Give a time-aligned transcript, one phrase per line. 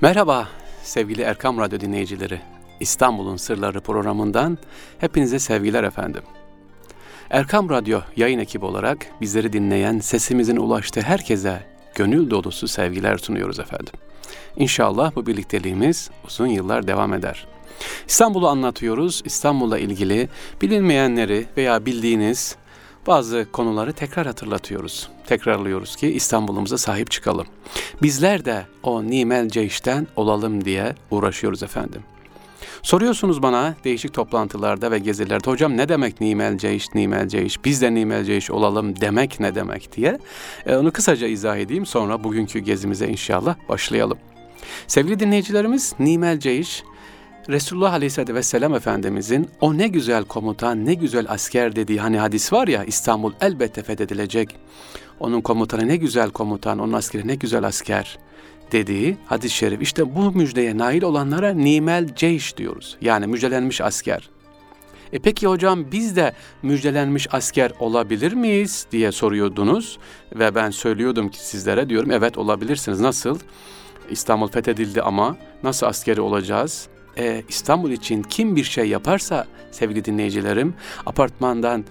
[0.00, 0.48] Merhaba
[0.82, 2.40] sevgili Erkam Radyo dinleyicileri.
[2.80, 4.58] İstanbul'un Sırları programından
[4.98, 6.22] hepinize sevgiler efendim.
[7.30, 11.62] Erkam Radyo yayın ekibi olarak bizleri dinleyen, sesimizin ulaştığı herkese
[11.94, 13.92] gönül dolusu sevgiler sunuyoruz efendim.
[14.56, 17.46] İnşallah bu birlikteliğimiz uzun yıllar devam eder.
[18.08, 19.22] İstanbul'u anlatıyoruz.
[19.24, 20.28] İstanbul'la ilgili
[20.62, 22.56] bilinmeyenleri veya bildiğiniz
[23.06, 25.08] bazı konuları tekrar hatırlatıyoruz.
[25.26, 27.46] Tekrarlıyoruz ki İstanbul'umuza sahip çıkalım.
[28.02, 32.02] Bizler de o nimel ceyşten olalım diye uğraşıyoruz efendim.
[32.82, 37.94] Soruyorsunuz bana değişik toplantılarda ve gezilerde hocam ne demek nimel ceyş, nimel ceyş, biz de
[37.94, 40.18] nimel ceyş olalım demek ne demek diye.
[40.66, 44.18] E, onu kısaca izah edeyim sonra bugünkü gezimize inşallah başlayalım.
[44.86, 46.84] Sevgili dinleyicilerimiz nimel ceyş
[47.48, 52.68] Resulullah Aleyhisselatü Vesselam Efendimizin o ne güzel komutan, ne güzel asker dediği hani hadis var
[52.68, 54.56] ya İstanbul elbette fethedilecek.
[55.20, 58.18] Onun komutanı ne güzel komutan, onun askeri ne güzel asker
[58.72, 59.82] dediği hadis-i şerif.
[59.82, 62.96] İşte bu müjdeye nail olanlara nimel ceyş diyoruz.
[63.00, 64.30] Yani müjdelenmiş asker.
[65.12, 69.98] E peki hocam biz de müjdelenmiş asker olabilir miyiz diye soruyordunuz
[70.36, 73.00] ve ben söylüyordum ki sizlere diyorum evet olabilirsiniz.
[73.00, 73.38] Nasıl?
[74.10, 76.88] İstanbul fethedildi ama nasıl askeri olacağız?
[77.18, 80.74] E, İstanbul için kim bir şey yaparsa sevgili dinleyicilerim
[81.06, 81.84] apartmandan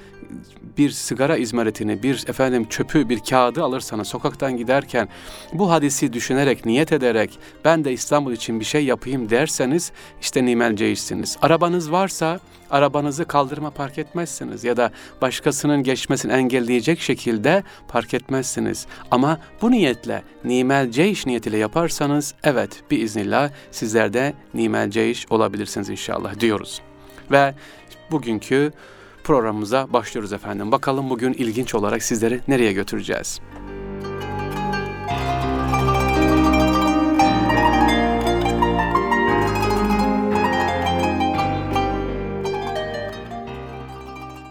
[0.77, 5.09] bir sigara izmaritini, bir efendim çöpü, bir kağıdı alırsanız sokaktan giderken
[5.53, 11.37] bu hadisi düşünerek, niyet ederek ben de İstanbul için bir şey yapayım derseniz işte nimelceysiniz.
[11.41, 18.87] Arabanız varsa arabanızı kaldırma park etmezsiniz ya da başkasının geçmesini engelleyecek şekilde park etmezsiniz.
[19.11, 25.89] Ama bu niyetle nimel ceyş niyetiyle yaparsanız evet bir iznillah sizler de nimel ceyş olabilirsiniz
[25.89, 26.81] inşallah diyoruz.
[27.31, 27.53] Ve
[28.11, 28.71] bugünkü
[29.23, 30.71] programımıza başlıyoruz efendim.
[30.71, 33.39] Bakalım bugün ilginç olarak sizleri nereye götüreceğiz?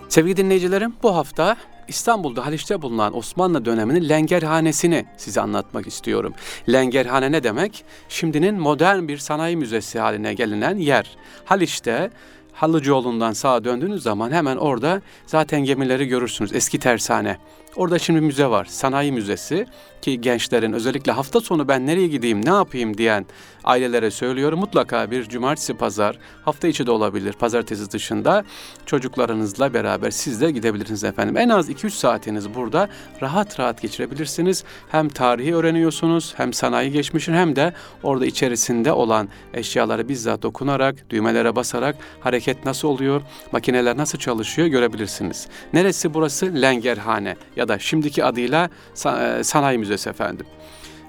[0.08, 1.56] Sevgili dinleyicilerim bu hafta
[1.88, 6.34] İstanbul'da Haliç'te bulunan Osmanlı döneminin Lengerhanesini size anlatmak istiyorum.
[6.68, 7.84] Lengerhane ne demek?
[8.08, 11.16] Şimdinin modern bir sanayi müzesi haline gelinen yer.
[11.44, 12.10] Haliç'te
[12.52, 16.52] Halıcıoğlu'ndan sağa döndüğünüz zaman hemen orada zaten gemileri görürsünüz.
[16.52, 17.36] Eski tersane.
[17.76, 18.64] Orada şimdi müze var.
[18.64, 19.66] Sanayi Müzesi
[20.02, 23.26] ki gençlerin özellikle hafta sonu ben nereye gideyim, ne yapayım diyen
[23.64, 24.60] ailelere söylüyorum.
[24.60, 28.44] Mutlaka bir cumartesi pazar, hafta içi de olabilir, pazartesi dışında
[28.86, 31.36] çocuklarınızla beraber siz de gidebilirsiniz efendim.
[31.36, 32.88] En az 2-3 saatiniz burada
[33.22, 34.64] rahat rahat geçirebilirsiniz.
[34.88, 37.72] Hem tarihi öğreniyorsunuz, hem sanayi geçmişin hem de
[38.02, 43.22] orada içerisinde olan eşyaları bizzat dokunarak, düğmelere basarak hareket nasıl oluyor,
[43.52, 45.48] makineler nasıl çalışıyor görebilirsiniz.
[45.72, 46.62] Neresi burası?
[46.62, 50.46] Lengerhane ya da şimdiki adıyla e, Sanayi Müzesi efendim.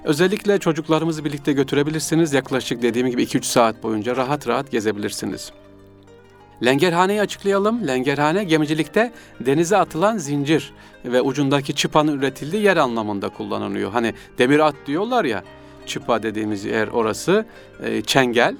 [0.04, 2.32] Özellikle çocuklarımızı birlikte götürebilirsiniz.
[2.32, 5.52] Yaklaşık dediğim gibi 2-3 saat boyunca rahat rahat gezebilirsiniz.
[6.64, 7.86] Lengerhaneyi açıklayalım.
[7.86, 10.72] Lengerhane gemicilikte denize atılan zincir
[11.04, 13.92] ve ucundaki çıpanın üretildiği yer anlamında kullanılıyor.
[13.92, 15.44] Hani demir at diyorlar ya,
[15.86, 17.46] çıpa dediğimiz yer orası,
[17.82, 18.56] e, çengel.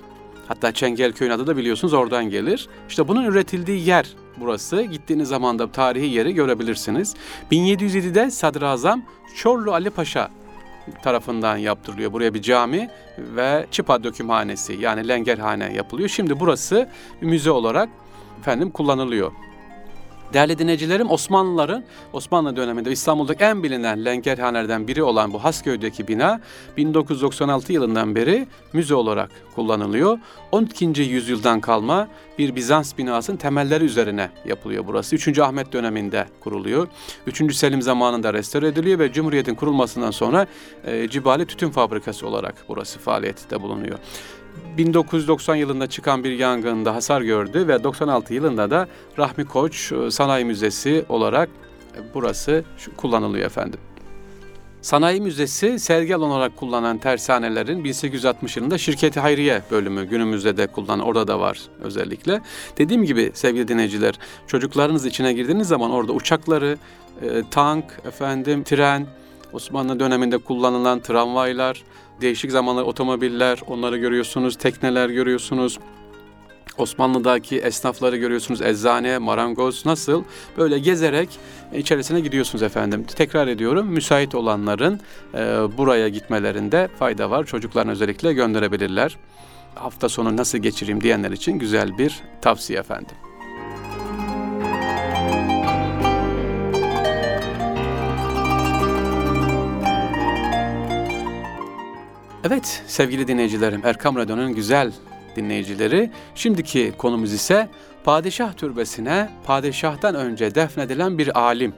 [0.49, 2.69] Hatta Çengel köyün adı da biliyorsunuz oradan gelir.
[2.89, 4.07] İşte bunun üretildiği yer
[4.37, 4.83] burası.
[4.83, 7.15] Gittiğiniz zaman da tarihi yeri görebilirsiniz.
[7.53, 9.03] 1707'de Sadrazam
[9.37, 10.31] Çorlu Ali Paşa
[11.03, 12.13] tarafından yaptırılıyor.
[12.13, 16.09] Buraya bir cami ve çıpa dökümhanesi yani lengerhane yapılıyor.
[16.09, 16.89] Şimdi burası
[17.21, 17.89] müze olarak
[18.41, 19.33] efendim kullanılıyor.
[20.35, 26.41] Değerli dinleyicilerim Osmanlıların Osmanlı döneminde İstanbul'daki en bilinen lengerhanelerden biri olan bu Hasköy'deki bina
[26.77, 30.19] 1996 yılından beri müze olarak kullanılıyor.
[30.53, 30.85] 12.
[31.03, 32.09] yüzyıldan kalma
[32.39, 35.17] bir Bizans binasının temelleri üzerine yapılıyor burası.
[35.17, 35.39] 3.
[35.39, 36.89] Ahmet döneminde kuruluyor.
[37.27, 37.55] 3.
[37.55, 40.47] Selim zamanında restore ediliyor ve Cumhuriyet'in kurulmasından sonra
[40.85, 43.99] e, Cibali Tütün Fabrikası olarak burası faaliyette bulunuyor.
[44.79, 48.89] 1990 yılında çıkan bir yangında hasar gördü ve 96 yılında da
[49.19, 51.49] Rahmi Koç e, Sanayi Müzesi olarak
[51.97, 52.65] e, burası
[52.97, 53.81] kullanılıyor efendim.
[54.83, 61.01] Sanayi Müzesi sergi alan olarak kullanan tersanelerin 1860 yılında Şirketi Hayriye bölümü günümüzde de kullanan
[61.01, 62.41] orada da var özellikle.
[62.79, 64.15] Dediğim gibi sevgili dinleyiciler
[64.47, 66.79] çocuklarınız içine girdiğiniz zaman orada uçakları,
[67.23, 69.07] e, tank, efendim tren,
[69.55, 71.83] Osmanlı döneminde kullanılan tramvaylar,
[72.21, 75.79] değişik zamanlar otomobiller, onları görüyorsunuz, tekneler görüyorsunuz.
[76.79, 80.25] Osmanlı'daki esnafları görüyorsunuz, eczane, marangoz nasıl?
[80.59, 81.29] Böyle gezerek
[81.75, 83.05] içerisine gidiyorsunuz efendim.
[83.17, 85.01] Tekrar ediyorum, müsait olanların
[85.35, 85.39] e,
[85.79, 87.45] buraya gitmelerinde fayda var.
[87.45, 89.17] Çocuklarını özellikle gönderebilirler.
[89.75, 93.17] Hafta sonu nasıl geçireyim diyenler için güzel bir tavsiye efendim.
[102.47, 104.93] Evet sevgili dinleyicilerim, Erkam Radyo'nun güzel
[105.37, 106.11] dinleyicileri.
[106.35, 107.69] Şimdiki konumuz ise
[108.05, 111.75] padişah türbesine padişahtan önce defnedilen bir alim.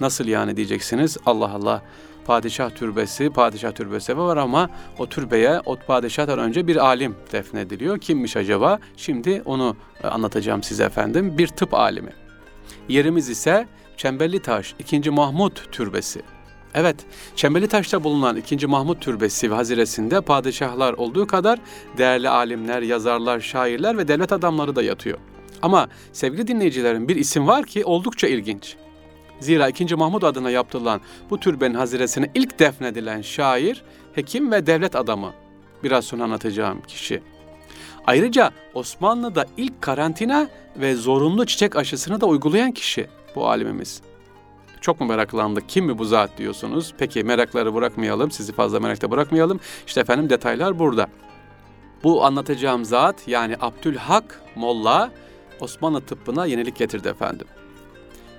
[0.00, 1.16] Nasıl yani diyeceksiniz?
[1.26, 1.82] Allah Allah.
[2.26, 7.98] Padişah türbesi, padişah türbesi var ama o türbeye o padişahtan önce bir alim defnediliyor.
[7.98, 8.78] Kimmiş acaba?
[8.96, 11.38] Şimdi onu e, anlatacağım size efendim.
[11.38, 12.12] Bir tıp alimi.
[12.88, 15.10] Yerimiz ise Çemberli Taş 2.
[15.10, 16.35] Mahmut Türbesi.
[16.76, 16.96] Evet,
[17.36, 18.66] Çemberli Taş'ta bulunan 2.
[18.66, 21.58] Mahmut Türbesi ve haziresinde padişahlar olduğu kadar
[21.98, 25.18] değerli alimler, yazarlar, şairler ve devlet adamları da yatıyor.
[25.62, 28.76] Ama sevgili dinleyicilerim bir isim var ki oldukça ilginç.
[29.40, 29.94] Zira 2.
[29.94, 31.00] Mahmut adına yaptırılan
[31.30, 33.82] bu türbenin haziresine ilk defnedilen şair,
[34.14, 35.32] hekim ve devlet adamı.
[35.84, 37.22] Biraz sonra anlatacağım kişi.
[38.06, 44.02] Ayrıca Osmanlı'da ilk karantina ve zorunlu çiçek aşısını da uygulayan kişi bu alimimiz.
[44.86, 45.68] Çok mu meraklandık?
[45.68, 46.94] Kim mi bu zat diyorsunuz?
[46.98, 49.60] Peki merakları bırakmayalım, sizi fazla merakta bırakmayalım.
[49.86, 51.06] İşte efendim detaylar burada.
[52.04, 55.12] Bu anlatacağım zat yani Abdülhak Molla
[55.60, 57.46] Osmanlı tıbbına yenilik getirdi efendim.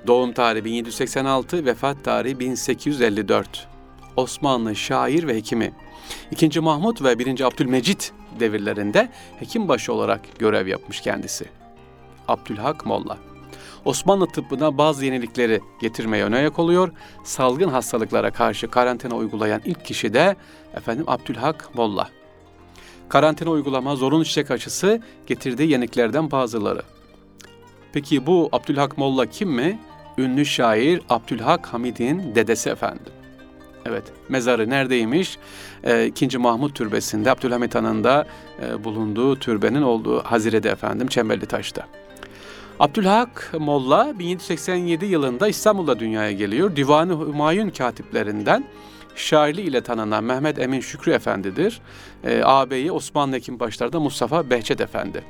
[0.08, 3.68] Doğum tarihi 1786, vefat tarihi 1854.
[4.16, 5.74] Osmanlı şair ve hekimi.
[6.32, 9.10] İkinci Mahmut ve birinci Abdülmecit devirlerinde
[9.40, 11.46] hekimbaşı olarak görev yapmış kendisi.
[12.28, 13.18] Abdülhak Molla.
[13.88, 16.92] Osmanlı tıbbına bazı yenilikleri getirmeye ön ayak oluyor.
[17.24, 20.36] Salgın hastalıklara karşı karantina uygulayan ilk kişi de
[20.74, 22.10] efendim Abdülhak Molla.
[23.10, 26.81] Karantina uygulama, zorunlu çiçek aşısı getirdiği yeniliklerden bazıları.
[27.94, 29.80] Peki bu Abdülhak Molla kim mi?
[30.18, 33.13] Ünlü şair Abdülhak Hamid'in dedesi efendim.
[33.86, 35.38] Evet, mezarı neredeymiş?
[35.84, 36.38] Ee, 2.
[36.38, 38.28] Mahmut Türbesi'nde, Abdülhamit Han'ın da
[38.62, 41.88] e, bulunduğu türbenin olduğu Hazire'de efendim, Çemberli Taş'ta.
[42.79, 46.75] Abdülhak Molla 1787 yılında İstanbul'da dünyaya geliyor.
[46.75, 48.65] Divanı Hümayun katiplerinden
[49.15, 51.81] şairli ile tanınan Mehmet Emin Şükrü Efendi'dir.
[52.24, 55.24] E, ağabeyi Osmanlı Hekimbaşlar'da Mustafa Behçet Efendi.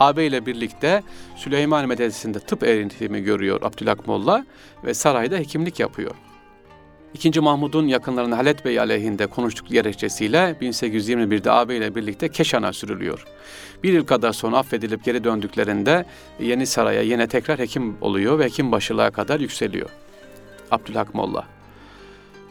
[0.00, 1.02] Ağabey ile birlikte
[1.36, 4.46] Süleyman Medresesi'nde tıp eğitimi görüyor Abdülhak Molla
[4.84, 6.14] ve sarayda hekimlik yapıyor.
[7.14, 13.24] İkinci Mahmud'un yakınlarının Halet Bey aleyhinde konuştuk gerekçesiyle 1821'de ağabey ile birlikte Keşan'a sürülüyor.
[13.82, 16.04] Bir yıl kadar sonra affedilip geri döndüklerinde
[16.40, 19.88] Yeni Saray'a yine tekrar hekim oluyor ve hekim başılığa kadar yükseliyor.
[20.70, 21.44] Abdülhak Molla.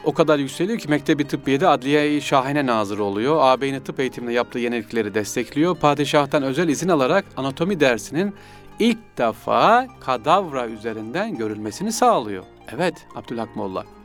[0.03, 3.37] O kadar yükseliyor ki Mektebi Tıbbiye'de Adliye-i Şahine nazırı oluyor.
[3.39, 5.75] Ağabeyinin tıp eğitiminde yaptığı yenilikleri destekliyor.
[5.75, 8.33] Padişah'tan özel izin alarak anatomi dersinin
[8.79, 12.43] ilk defa kadavra üzerinden görülmesini sağlıyor.
[12.75, 13.96] Evet Abdülhak Molla.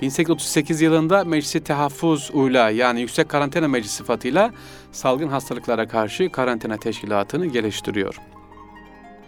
[0.00, 4.52] 1838 yılında Meclisi Tehaffuz Ula yani Yüksek Karantina Meclisi sıfatıyla
[4.92, 8.20] salgın hastalıklara karşı karantina teşkilatını geliştiriyor.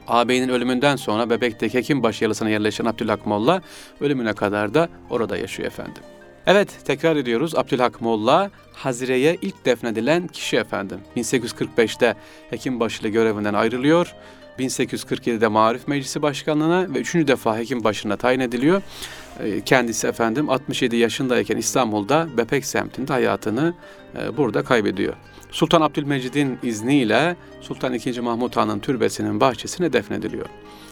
[0.09, 3.63] Ağabeyinin ölümünden sonra Bebek'teki Hekimbaşı yalısına yerleşen Abdülhak Molla
[4.01, 6.03] ölümüne kadar da orada yaşıyor efendim.
[6.47, 11.01] Evet tekrar ediyoruz Abdülhak Molla Hazire'ye ilk defnedilen kişi efendim.
[11.17, 12.15] 1845'te
[12.51, 14.15] Hekimbaşılı görevinden ayrılıyor.
[14.59, 18.83] 1847'de Marif Meclisi Başkanlığı'na ve üçüncü defa hekim başına tayin ediliyor.
[19.65, 23.75] Kendisi efendim 67 yaşındayken İstanbul'da Bepek semtinde hayatını
[24.37, 25.15] burada kaybediyor.
[25.51, 28.21] Sultan Abdülmecid'in izniyle Sultan II.
[28.21, 30.47] Mahmut Han'ın türbesinin bahçesine defnediliyor.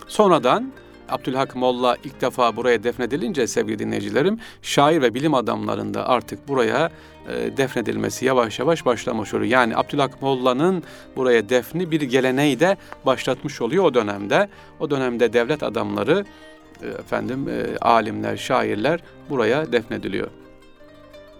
[0.09, 0.73] Sonradan
[1.09, 6.91] Abdülhak Molla ilk defa buraya defnedilince sevgili dinleyicilerim, şair ve bilim adamlarında artık buraya
[7.29, 9.51] e, defnedilmesi yavaş yavaş başlamış oluyor.
[9.51, 10.83] Yani Abdülhak Molla'nın
[11.17, 14.49] buraya defni bir geleneği de başlatmış oluyor o dönemde.
[14.81, 20.29] O dönemde devlet adamları, e, efendim e, alimler, şairler buraya defnediliyor.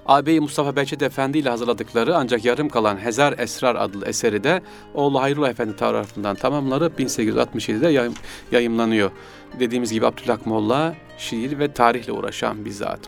[0.07, 4.63] Ağabey Mustafa Behçet Efendi ile hazırladıkları ancak yarım kalan Hezar Esrar adlı eseri de
[4.95, 8.15] oğlu Hayrullah Efendi tarafından tamamlanıp 1867'de yayım,
[8.53, 9.11] yayımlanıyor.
[9.61, 13.01] Dediğimiz gibi Abdülhak Molla şiir ve tarihle uğraşan bir zat.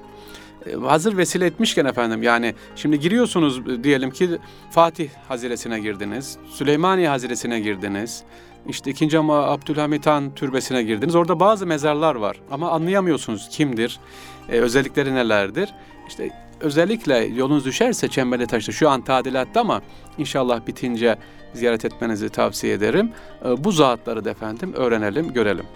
[0.66, 4.28] Ee, hazır vesile etmişken efendim yani şimdi giriyorsunuz diyelim ki
[4.70, 8.22] Fatih Haziresine girdiniz, Süleymaniye Haziresine girdiniz,
[8.68, 11.14] işte ikinci ama Abdülhamit Han türbesine girdiniz.
[11.14, 14.00] Orada bazı mezarlar var ama anlayamıyorsunuz kimdir,
[14.48, 15.68] e, özellikleri nelerdir.
[16.08, 19.82] İşte özellikle yolunuz düşerse Çemberli Taş'ta şu an tadilatta ama
[20.18, 21.18] inşallah bitince
[21.54, 23.12] ziyaret etmenizi tavsiye ederim.
[23.44, 25.66] E, bu zatları da efendim öğrenelim, görelim.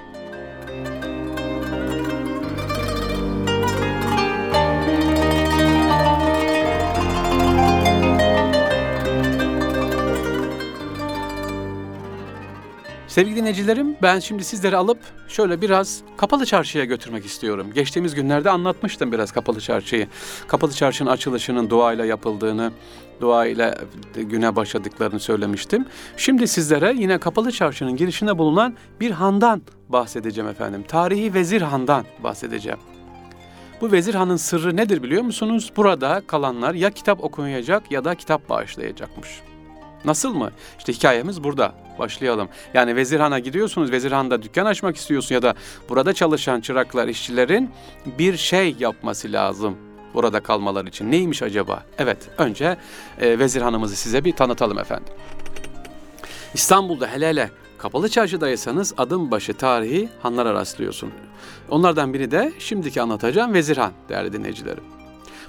[13.14, 17.71] Sevgili dinleyicilerim ben şimdi sizleri alıp şöyle biraz Kapalı Çarşı'ya götürmek istiyorum.
[17.75, 20.09] Geçtiğimiz günlerde anlatmıştım biraz Kapalı Çarşı'yı.
[20.49, 22.73] Kapalı Çarşı'nın açılışının duayla yapıldığını,
[23.21, 23.78] duayla
[24.14, 25.87] güne başladıklarını söylemiştim.
[26.16, 30.85] Şimdi sizlere yine Kapalı Çarşı'nın girişinde bulunan bir handan bahsedeceğim efendim.
[30.88, 32.78] Tarihi Vezir Han'dan bahsedeceğim.
[33.80, 35.73] Bu Vezir Han'ın sırrı nedir biliyor musunuz?
[35.76, 39.28] Burada kalanlar ya kitap okuyacak ya da kitap bağışlayacakmış.
[40.04, 40.50] Nasıl mı?
[40.78, 41.73] İşte hikayemiz burada.
[41.99, 42.49] Başlayalım.
[42.75, 45.54] Yani Vezirhan'a gidiyorsunuz, Vezirhan'da dükkan açmak istiyorsun ya da
[45.88, 47.70] burada çalışan çıraklar, işçilerin
[48.18, 49.76] bir şey yapması lazım
[50.14, 51.11] burada kalmalar için.
[51.11, 51.82] Neymiş acaba?
[51.99, 52.76] Evet, önce
[53.20, 55.14] e, Vezirhan'ımızı size bir tanıtalım efendim.
[56.54, 57.50] İstanbul'da hele hele
[57.84, 61.11] Kapalı çarşıdaysanız adım başı tarihi hanlara rastlıyorsun.
[61.68, 64.84] Onlardan biri de şimdiki anlatacağım Vezirhan değerli dinleyicilerim.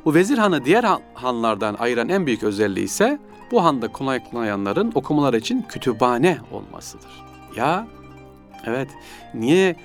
[0.05, 3.19] Bu Vezirhan'ı diğer hanlardan ayıran en büyük özelliği ise
[3.51, 7.25] bu handa konaklayanların okumalar için kütüphane olmasıdır.
[7.55, 7.87] Ya
[8.65, 8.89] evet
[9.33, 9.75] niye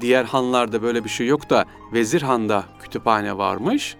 [0.00, 3.96] diğer hanlarda böyle bir şey yok da Vezirhan'da kütüphane varmış?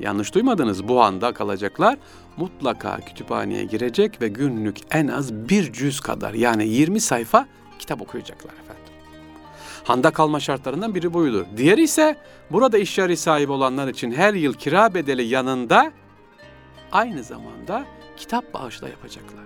[0.00, 1.98] Yanlış duymadınız bu handa kalacaklar
[2.36, 7.46] mutlaka kütüphaneye girecek ve günlük en az bir cüz kadar yani 20 sayfa
[7.78, 8.82] kitap okuyacaklar efendim.
[9.84, 11.46] Handa kalma şartlarından biri buydu.
[11.56, 12.16] Diğeri ise
[12.50, 15.92] burada iş yeri sahibi olanlar için her yıl kira bedeli yanında
[16.92, 17.84] aynı zamanda
[18.22, 19.44] kitap bağışla yapacaklar.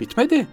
[0.00, 0.46] Bitmedi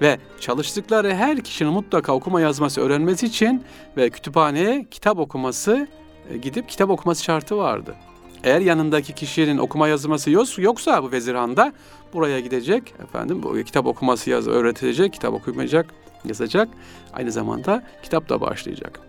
[0.00, 3.64] ve çalıştıkları her kişinin mutlaka okuma yazması öğrenmesi için
[3.96, 5.88] ve kütüphaneye kitap okuması
[6.30, 7.94] e, gidip kitap okuması şartı vardı.
[8.44, 11.72] Eğer yanındaki kişinin okuma yazması yoksa bu vezirhanda
[12.12, 15.94] buraya gidecek efendim bu kitap okuması yaz öğretecek, kitap okumayacak,
[16.24, 16.68] yazacak.
[17.12, 19.00] Aynı zamanda kitap da başlayacak.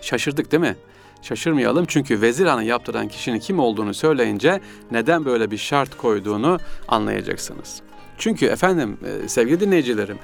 [0.00, 0.76] Şaşırdık değil mi?
[1.22, 4.60] Şaşırmayalım çünkü vezirhanı yaptıran kişinin kim olduğunu söyleyince
[4.90, 6.58] neden böyle bir şart koyduğunu
[6.88, 7.82] anlayacaksınız.
[8.18, 10.18] Çünkü efendim e, sevgili dinleyicilerim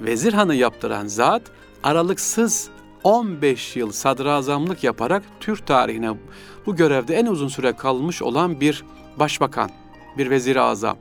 [0.00, 1.42] vezirhanı yaptıran zat
[1.82, 2.68] aralıksız
[3.04, 6.10] 15 yıl sadrazamlık yaparak Türk tarihine
[6.66, 8.84] bu görevde en uzun süre kalmış olan bir
[9.16, 9.70] başbakan,
[10.18, 10.96] bir vezir azam.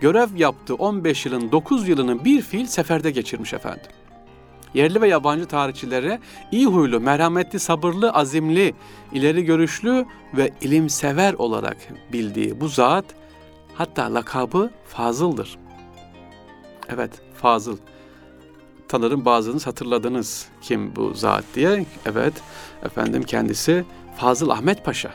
[0.00, 3.90] Görev yaptığı 15 yılın 9 yılını bir fiil seferde geçirmiş efendim.
[4.74, 6.20] Yerli ve yabancı tarihçilere
[6.52, 8.74] iyi huylu, merhametli, sabırlı, azimli,
[9.12, 11.76] ileri görüşlü ve ilimsever olarak
[12.12, 13.04] bildiği bu zat
[13.74, 15.58] hatta lakabı Fazıl'dır.
[16.88, 17.76] Evet, Fazıl.
[18.88, 21.86] Tanırım bazınız hatırladınız kim bu zat diye.
[22.06, 22.34] Evet,
[22.82, 23.84] efendim kendisi
[24.16, 25.10] Fazıl Ahmet Paşa.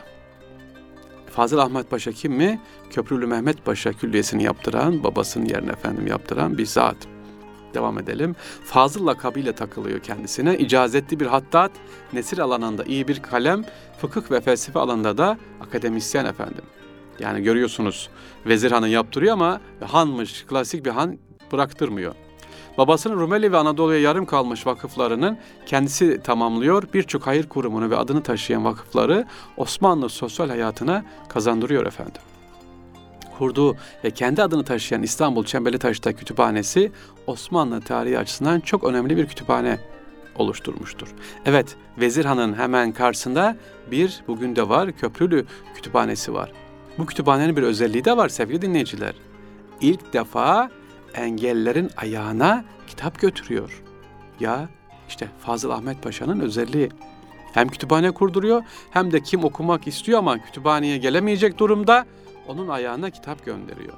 [1.30, 2.60] Fazıl Ahmet Paşa kim mi?
[2.90, 6.96] Köprülü Mehmet Paşa külliyesini yaptıran, babasının yerine efendim yaptıran bir zat.
[7.74, 8.36] Devam edelim.
[8.64, 10.58] Fazıl lakabıyla takılıyor kendisine.
[10.58, 11.70] İcazetli bir hattat,
[12.12, 13.64] nesir alanında iyi bir kalem,
[13.98, 16.64] fıkıh ve felsefe alanında da akademisyen efendim.
[17.20, 18.10] Yani görüyorsunuz
[18.46, 21.18] vezir hanı yaptırıyor ama hanmış, klasik bir han
[21.52, 22.14] bıraktırmıyor.
[22.78, 26.82] Babasının Rumeli ve Anadolu'ya yarım kalmış vakıflarının kendisi tamamlıyor.
[26.94, 32.22] Birçok hayır kurumunu ve adını taşıyan vakıfları Osmanlı sosyal hayatına kazandırıyor efendim.
[33.38, 36.92] Kurduğu ve kendi adını taşıyan İstanbul Çembeli Taş'ta kütüphanesi
[37.26, 39.78] Osmanlı tarihi açısından çok önemli bir kütüphane
[40.34, 41.14] oluşturmuştur.
[41.46, 43.56] Evet, Vezirhan'ın hemen karşısında
[43.90, 46.52] bir bugün de var Köprülü Kütüphanesi var.
[46.98, 49.14] Bu kütüphanenin bir özelliği de var sevgili dinleyiciler.
[49.80, 50.70] İlk defa
[51.14, 53.82] engellerin ayağına kitap götürüyor.
[54.40, 54.68] Ya
[55.08, 56.90] işte Fazıl Ahmet Paşa'nın özelliği.
[57.52, 62.06] Hem kütüphane kurduruyor hem de kim okumak istiyor ama kütüphaneye gelemeyecek durumda
[62.48, 63.94] onun ayağına kitap gönderiyor.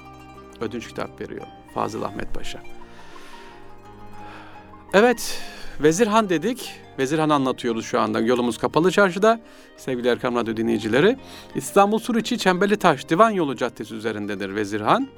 [0.60, 2.62] Ödünç kitap veriyor Fazıl Ahmet Paşa.
[4.92, 5.40] Evet,
[5.82, 6.74] Vezirhan dedik.
[6.98, 8.20] Vezirhan anlatıyoruz şu anda.
[8.20, 9.40] Yolumuz kapalı çarşıda.
[9.76, 11.16] Sevgili Erkam Radyo dinleyicileri.
[11.54, 15.08] İstanbul Suriçi Çembeli Taş Divan Yolu Caddesi üzerindedir Vezirhan.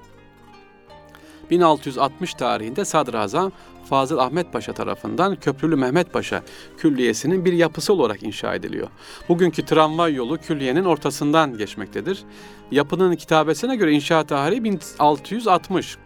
[1.51, 3.53] 1660 tarihinde Sadrazam
[3.85, 6.43] Fazıl Ahmet Paşa tarafından Köprülü Mehmet Paşa
[6.79, 8.89] Külliyesi'nin bir yapısı olarak inşa ediliyor.
[9.29, 12.23] Bugünkü tramvay yolu külliyenin ortasından geçmektedir.
[12.71, 15.97] Yapının kitabesine göre inşaat tarihi 1660.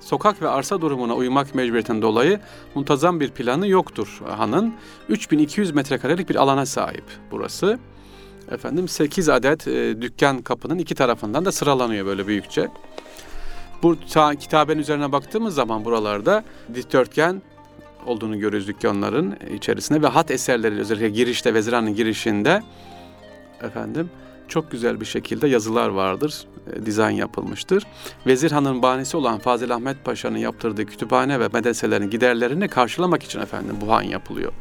[0.00, 2.40] Sokak ve arsa durumuna uymak mecburiyetinden dolayı
[2.74, 4.74] muntazam bir planı yoktur hanın.
[5.08, 7.78] 3200 metrekarelik bir alana sahip burası.
[8.50, 12.68] Efendim 8 adet e, dükkan kapının iki tarafından da sıralanıyor böyle büyükçe.
[13.84, 13.96] Bu
[14.40, 17.42] kitabenin üzerine baktığımız zaman buralarda dikdörtgen
[18.06, 22.62] olduğunu görürüz dükkanların içerisinde ve hat eserleri özellikle girişte Veziran'ın girişinde
[23.62, 24.10] efendim
[24.48, 27.86] çok güzel bir şekilde yazılar vardır, e, dizayn yapılmıştır.
[28.26, 33.76] Vezir Han'ın bahanesi olan Fazıl Ahmet Paşa'nın yaptırdığı kütüphane ve medreselerin giderlerini karşılamak için efendim
[33.80, 34.52] bu han yapılıyor.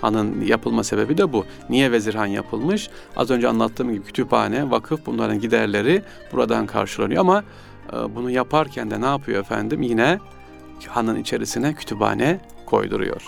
[0.00, 1.44] Hanın yapılma sebebi de bu.
[1.70, 2.90] Niye vezirhan yapılmış?
[3.16, 7.44] Az önce anlattığım gibi kütüphane, vakıf bunların giderleri buradan karşılanıyor ama
[7.92, 9.82] bunu yaparken de ne yapıyor efendim?
[9.82, 10.18] Yine
[10.86, 13.22] hanın içerisine kütüphane koyduruyor.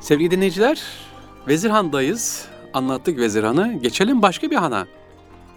[0.00, 0.82] Sevgili dinleyiciler,
[1.48, 2.48] Vezirhan'dayız.
[2.74, 3.72] Anlattık Vezirhan'ı.
[3.72, 4.86] Geçelim başka bir hana.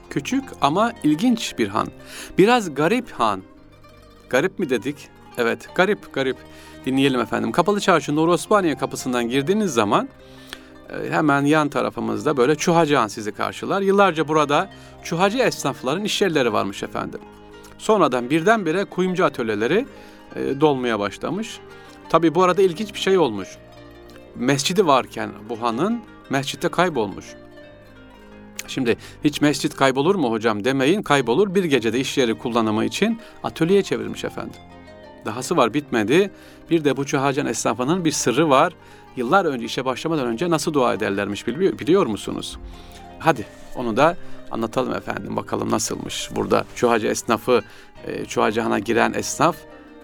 [0.10, 1.88] Küçük ama ilginç bir han.
[2.38, 3.41] Biraz garip han.
[4.29, 5.10] Garip mi dedik?
[5.38, 6.38] Evet, garip, garip.
[6.85, 7.51] Dinleyelim efendim.
[7.51, 10.09] Kapalı Çarşı Nur Osmaniye kapısından girdiğiniz zaman
[10.89, 13.81] e, hemen yan tarafımızda böyle çuhacıhan sizi karşılar.
[13.81, 14.69] Yıllarca burada
[15.03, 17.19] çuhacı esnafların iş yerleri varmış efendim.
[17.77, 19.85] Sonradan birdenbire kuyumcu atölyeleri
[20.35, 21.59] e, dolmaya başlamış.
[22.09, 23.47] Tabi bu arada ilginç bir şey olmuş.
[24.35, 27.25] Mescidi varken bu hanın mescitte kaybolmuş.
[28.67, 31.55] Şimdi hiç mescit kaybolur mu hocam demeyin kaybolur.
[31.55, 34.61] Bir gecede iş yeri kullanımı için atölyeye çevirmiş efendim.
[35.25, 36.31] Dahası var bitmedi.
[36.71, 38.73] Bir de bu çuhacan esnafının bir sırrı var.
[39.15, 42.57] Yıllar önce işe başlamadan önce nasıl dua ederlermiş biliyor, musunuz?
[43.19, 44.17] Hadi onu da
[44.51, 46.29] anlatalım efendim bakalım nasılmış.
[46.35, 47.61] Burada çuhacı esnafı,
[48.07, 49.55] e, çuhacıhana giren esnaf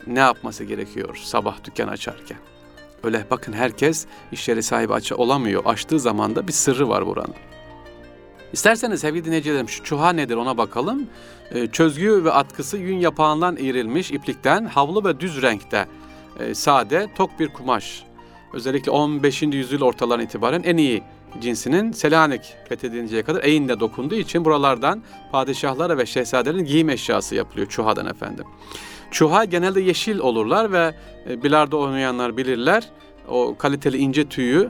[0.07, 2.38] ne yapması gerekiyor sabah dükkan açarken?
[3.03, 5.65] Öyle bakın herkes iş yeri sahibi aç olamıyor.
[5.65, 7.36] Açtığı zaman da bir sırrı var buranın.
[8.53, 11.07] İsterseniz sevgili dinleyicilerim şu çuha nedir ona bakalım.
[11.51, 15.88] E, çözgü ve atkısı yün yapağından eğrilmiş iplikten havlu ve düz renkte
[16.39, 18.03] e, sade tok bir kumaş.
[18.53, 19.41] Özellikle 15.
[19.41, 21.03] yüzyıl ortalarına itibaren en iyi
[21.41, 28.06] cinsinin Selanik fethedilinceye kadar eğinde dokunduğu için buralardan padişahlara ve şehzadelerin giyim eşyası yapılıyor çuhadan
[28.06, 28.46] efendim.
[29.12, 30.96] Çuha genelde yeşil olurlar ve
[31.29, 32.89] e, bilardo oynayanlar bilirler.
[33.27, 34.70] O kaliteli ince tüyü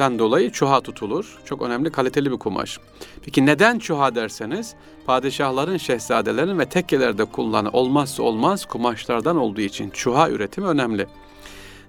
[0.00, 1.38] den dolayı çuha tutulur.
[1.44, 2.78] Çok önemli kaliteli bir kumaş.
[3.24, 4.74] Peki neden çuha derseniz
[5.06, 11.06] padişahların, şehzadelerin ve tekkelerde kullanı olmazsa olmaz kumaşlardan olduğu için çuha üretimi önemli.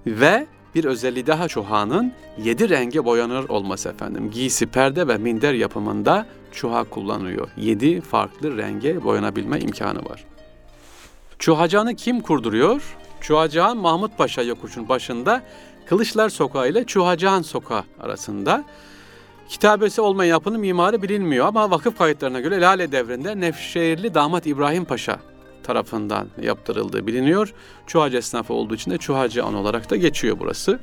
[0.07, 2.13] Ve bir özelliği daha çuhanın
[2.43, 4.31] yedi renge boyanır olması efendim.
[4.31, 7.49] Giysi, perde ve minder yapımında çuha kullanılıyor.
[7.57, 10.25] Yedi farklı renge boyanabilme imkanı var.
[11.39, 12.97] Çuhacanı kim kurduruyor?
[13.21, 15.43] Çuhacan Mahmut Paşa yokuşun başında
[15.91, 18.65] Kılıçlar Sokağı ile Çuhacan Sokağı arasında.
[19.49, 25.19] Kitabesi olmayan yapının mimarı bilinmiyor ama vakıf kayıtlarına göre Lale devrinde Nefşehirli damat İbrahim Paşa
[25.63, 27.53] tarafından yaptırıldığı biliniyor.
[27.87, 30.79] Çuhacı esnafı olduğu için de Çuhacı An olarak da geçiyor burası.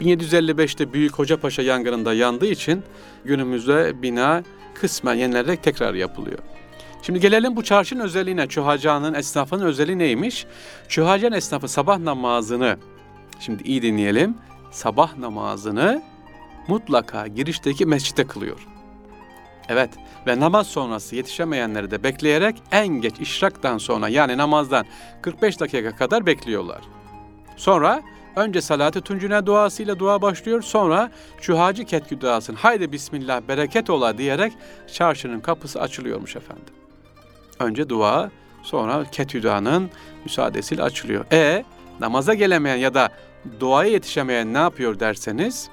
[0.00, 2.82] 1755'te Büyük Hocapaşa yangınında yandığı için
[3.24, 4.42] günümüzde bina
[4.74, 6.38] kısmen yenilerek tekrar yapılıyor.
[7.02, 8.46] Şimdi gelelim bu çarşının özelliğine.
[8.46, 10.46] Çuhacı'nın esnafının özelliği neymiş?
[10.88, 12.76] Çuhacı'nın esnafı sabah namazını,
[13.40, 14.34] şimdi iyi dinleyelim,
[14.70, 16.02] sabah namazını
[16.68, 18.66] mutlaka girişteki mescite kılıyor.
[19.68, 19.90] Evet
[20.26, 24.86] ve namaz sonrası yetişemeyenleri de bekleyerek en geç işraktan sonra yani namazdan
[25.22, 26.80] 45 dakika kadar bekliyorlar.
[27.56, 28.02] Sonra
[28.36, 30.62] önce salatı tuncune duasıyla dua başlıyor.
[30.62, 34.52] Sonra şu hacı ketkü duasını haydi bismillah bereket ola diyerek
[34.92, 36.74] çarşının kapısı açılıyormuş efendim.
[37.58, 38.30] Önce dua
[38.62, 39.90] sonra ketüdanın
[40.24, 41.24] müsaadesiyle açılıyor.
[41.32, 41.64] E
[42.00, 43.08] namaza gelemeyen ya da
[43.60, 45.70] duaya yetişemeyen ne yapıyor derseniz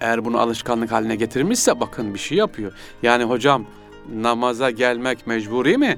[0.00, 2.72] eğer bunu alışkanlık haline getirmişse bakın bir şey yapıyor.
[3.02, 3.66] Yani hocam
[4.14, 5.96] namaza gelmek mecburi mi?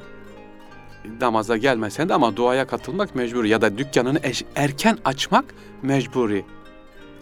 [1.21, 4.21] Namaza gelmesen de ama duaya katılmak mecburi ya da dükkanını
[4.57, 5.45] erken açmak
[5.83, 6.45] mecburi.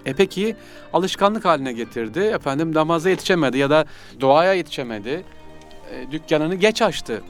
[0.06, 0.56] E peki
[0.92, 2.18] alışkanlık haline getirdi.
[2.18, 3.84] Efendim namaza yetişemedi ya da
[4.20, 5.24] duaya yetişemedi.
[5.92, 7.22] E, dükkanını geç açtı.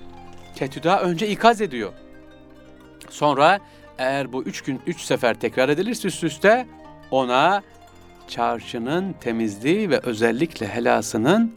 [0.57, 1.93] Ketüda önce ikaz ediyor.
[3.11, 3.61] Sonra
[3.99, 6.67] eğer bu üç gün üç sefer tekrar edilirse üst üste
[7.11, 7.63] ona
[8.29, 11.55] çarşının temizliği ve özellikle helasının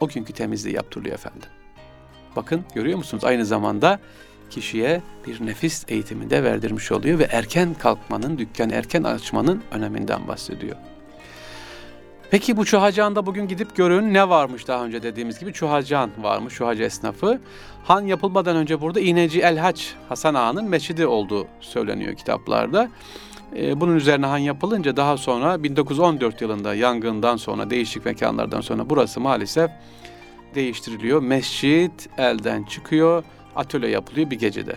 [0.00, 1.48] o günkü temizliği yaptırılıyor efendim.
[2.36, 3.24] Bakın görüyor musunuz?
[3.24, 4.00] Aynı zamanda
[4.50, 10.76] kişiye bir nefis eğitimi de verdirmiş oluyor ve erken kalkmanın, dükkan erken açmanın öneminden bahsediyor.
[12.30, 16.82] Peki bu Çuhacan'da bugün gidip görün ne varmış daha önce dediğimiz gibi Çuhacan varmış, Çuhacı
[16.82, 17.40] esnafı.
[17.84, 22.90] Han yapılmadan önce burada İğneci Elhaç Hasan Ağa'nın mescidi olduğu söyleniyor kitaplarda.
[23.56, 29.20] Ee, bunun üzerine han yapılınca daha sonra 1914 yılında yangından sonra değişik mekanlardan sonra burası
[29.20, 29.70] maalesef
[30.54, 31.22] değiştiriliyor.
[31.22, 33.24] Mescit elden çıkıyor,
[33.56, 34.76] atölye yapılıyor bir gecede.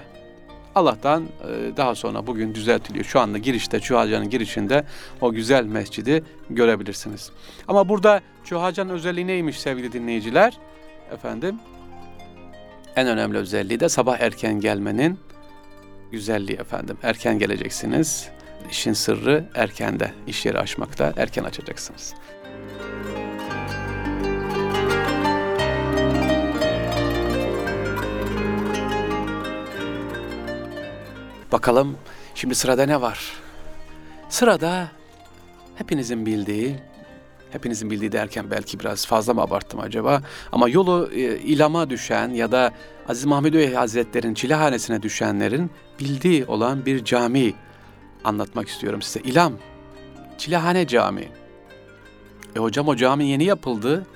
[0.75, 3.05] Allah'tan e, daha sonra bugün düzeltiliyor.
[3.05, 4.83] Şu anda girişte, Çuhaca'nın girişinde
[5.21, 7.31] o güzel mescidi görebilirsiniz.
[7.67, 10.57] Ama burada Çuhaca'nın özelliği neymiş sevgili dinleyiciler?
[11.11, 11.55] Efendim,
[12.95, 15.19] en önemli özelliği de sabah erken gelmenin
[16.11, 16.97] güzelliği efendim.
[17.03, 18.29] Erken geleceksiniz.
[18.71, 22.13] İşin sırrı erkende, iş yeri açmakta, erken açacaksınız.
[31.51, 31.97] Bakalım
[32.35, 33.33] şimdi sırada ne var?
[34.29, 34.91] Sırada
[35.75, 36.75] hepinizin bildiği,
[37.51, 40.21] hepinizin bildiği derken belki biraz fazla mı abarttım acaba?
[40.51, 42.71] Ama yolu e, ilama düşen ya da
[43.07, 47.53] Aziz Mahmud Bey Hazretleri'nin çilehanesine düşenlerin bildiği olan bir cami
[48.23, 49.19] anlatmak istiyorum size.
[49.19, 49.53] İlam,
[50.37, 51.29] Çilehane Camii.
[52.55, 54.07] E hocam o cami yeni yapıldı.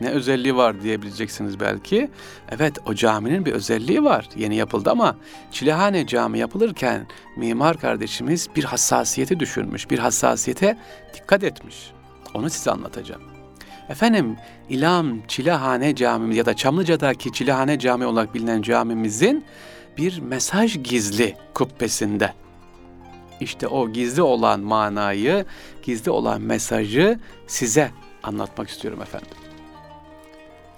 [0.00, 2.10] Ne özelliği var diyebileceksiniz belki.
[2.50, 4.28] Evet o caminin bir özelliği var.
[4.36, 5.16] Yeni yapıldı ama
[5.52, 7.06] Çilehane Cami yapılırken
[7.36, 9.90] mimar kardeşimiz bir hassasiyeti düşünmüş.
[9.90, 10.78] Bir hassasiyete
[11.14, 11.90] dikkat etmiş.
[12.34, 13.22] Onu size anlatacağım.
[13.88, 14.36] Efendim
[14.68, 19.44] İlam Çilehane Camimiz ya da Çamlıca'daki Çilehane Cami olarak bilinen camimizin
[19.96, 22.32] bir mesaj gizli kubbesinde.
[23.40, 25.44] İşte o gizli olan manayı,
[25.82, 27.90] gizli olan mesajı size
[28.22, 29.47] anlatmak istiyorum efendim.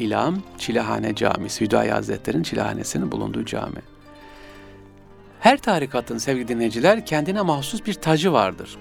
[0.00, 3.80] İlam Çilehane Camisi, Hüdayi Hazretleri'nin Çilehanesinin bulunduğu cami.
[5.40, 8.76] Her tarikatın sevgili dinleyiciler kendine mahsus bir tacı vardır.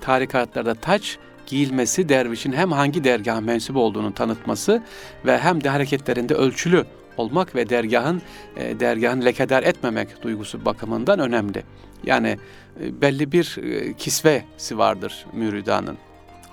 [0.00, 4.82] Tarikatlarda taç giyilmesi dervişin hem hangi dergah mensubu olduğunu tanıtması
[5.26, 6.84] ve hem de hareketlerinde ölçülü
[7.16, 8.22] olmak ve dergahın
[8.56, 11.62] e, dergahın lekedar etmemek duygusu bakımından önemli.
[12.04, 12.38] Yani
[12.80, 15.98] e, belli bir e, kisvesi vardır müridanın.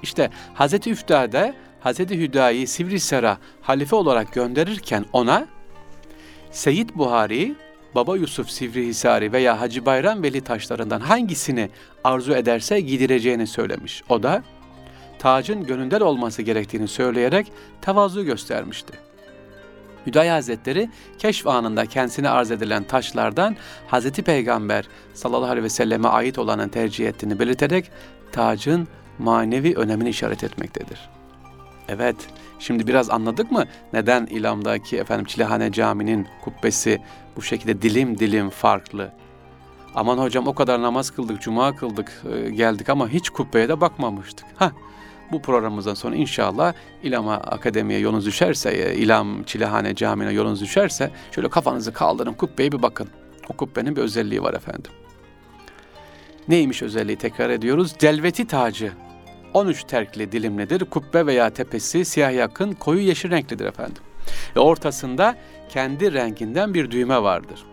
[0.04, 5.48] İşte Hazreti Üftade Hazreti Hüdayi Sivrisar'a halife olarak gönderirken ona
[6.52, 7.56] Seyyid Buhari,
[7.96, 11.70] Baba Yusuf Sivrihisari veya Hacı Bayram Veli taşlarından hangisini
[12.04, 14.04] arzu ederse giydireceğini söylemiş.
[14.10, 14.44] O da
[15.20, 18.94] tacın gönündel olması gerektiğini söyleyerek tevazu göstermişti.
[20.08, 23.56] Hüdayi Hazretleri keşf anında kendisine arz edilen taşlardan
[23.88, 27.92] Hazreti Peygamber sallallahu aleyhi ve selleme ait olanın tercih ettiğini belirterek
[28.32, 28.88] tacın
[29.20, 31.19] manevi önemini işaret etmektedir.
[31.92, 32.16] Evet,
[32.60, 37.02] şimdi biraz anladık mı neden İlam'daki efendim Çilehane Camii'nin kubbesi
[37.36, 39.12] bu şekilde dilim dilim farklı?
[39.96, 44.46] Aman hocam o kadar namaz kıldık, cuma kıldık, e, geldik ama hiç kubbeye de bakmamıştık.
[44.56, 44.72] Ha,
[45.32, 46.74] bu programımızdan sonra inşallah
[47.04, 52.82] İlam'a Akademi'ye yolunuz düşerse, e, İlam Çilehane Camii'ne yolunuz düşerse şöyle kafanızı kaldırın kubbeye bir
[52.82, 53.10] bakın.
[53.50, 54.92] O kubbenin bir özelliği var efendim.
[56.48, 58.00] Neymiş özelliği tekrar ediyoruz.
[58.02, 58.92] Delveti tacı
[59.54, 60.86] 13 terkli dilimlidir.
[60.86, 64.04] Kubbe veya tepesi siyah yakın koyu yeşil renklidir efendim.
[64.56, 65.36] Ve ortasında
[65.70, 67.66] kendi renginden bir düğme vardır.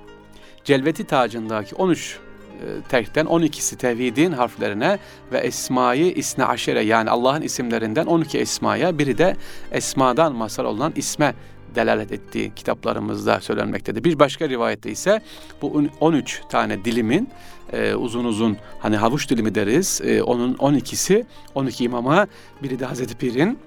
[0.64, 2.18] Celveti tacındaki 13
[2.56, 4.98] e, terkten 12'si tevhidin harflerine
[5.32, 9.36] ve esmayı isne aşere yani Allah'ın isimlerinden 12 esmaya biri de
[9.72, 11.34] esmadan masal olan isme
[11.74, 14.05] delalet ettiği kitaplarımızda söylenmektedir.
[14.05, 15.20] Bir başka rivayette ise
[15.62, 17.29] bu 13 tane dilimin
[17.72, 20.00] e, uzun uzun hani havuç dilimi deriz.
[20.05, 21.24] E, onun 12'si
[21.55, 22.26] 12 imama
[22.62, 23.59] biri de Hazreti Pir'in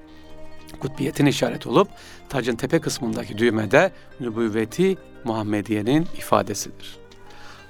[0.80, 1.88] kutbiyetin işaret olup
[2.30, 7.00] tacın tepe kısmındaki düğmede nübüvveti Muhammediye'nin ifadesidir.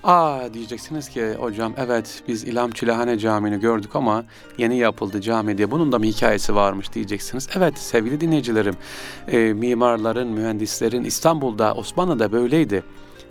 [0.04, 4.24] Aa diyeceksiniz ki hocam evet biz İlham Çilehane Camii'ni gördük ama
[4.58, 7.50] yeni yapıldı cami diye bunun da mı hikayesi varmış diyeceksiniz.
[7.56, 8.76] Evet sevgili dinleyicilerim
[9.28, 12.84] e, mimarların, mühendislerin İstanbul'da, Osmanlı'da böyleydi.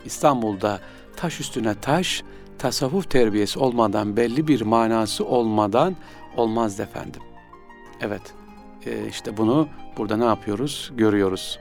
[0.05, 0.81] İstanbul'da
[1.17, 2.23] taş üstüne taş,
[2.59, 5.97] tasavvuf terbiyesi olmadan, belli bir manası olmadan
[6.37, 7.23] olmaz efendim.
[8.01, 8.23] Evet
[8.87, 10.93] e, işte bunu burada ne yapıyoruz?
[10.97, 11.59] Görüyoruz.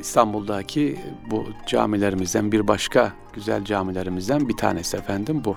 [0.00, 0.98] İstanbul'daki
[1.30, 5.56] bu camilerimizden bir başka güzel camilerimizden bir tanesi efendim bu.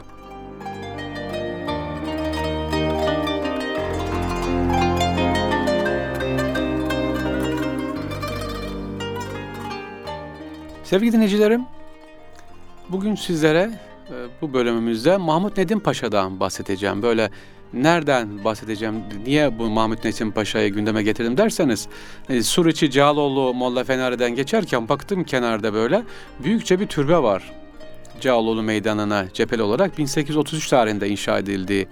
[10.84, 11.66] Sevgili dinleyicilerim,
[12.90, 13.72] bugün sizlere
[14.10, 17.02] e, bu bölümümüzde Mahmut Nedim Paşa'dan bahsedeceğim.
[17.02, 17.30] Böyle
[17.74, 21.88] nereden bahsedeceğim, niye bu Mahmut Nesim Paşa'yı gündeme getirdim derseniz,
[22.30, 26.04] e, Suriçi Cağaloğlu Molla Fener'den geçerken baktım kenarda böyle
[26.44, 27.52] büyükçe bir türbe var.
[28.22, 31.88] Cağaloğlu Meydanı'na cepheli olarak 1833 tarihinde inşa edildiği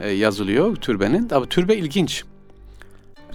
[0.00, 1.28] e, yazılıyor türbenin.
[1.28, 2.24] Tabi türbe ilginç.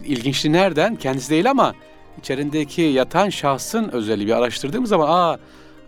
[0.06, 0.96] İlginçliği nereden?
[0.96, 1.74] Kendisi değil ama
[2.20, 5.38] içerindeki yatan şahsın özelliği bir araştırdığım zaman aa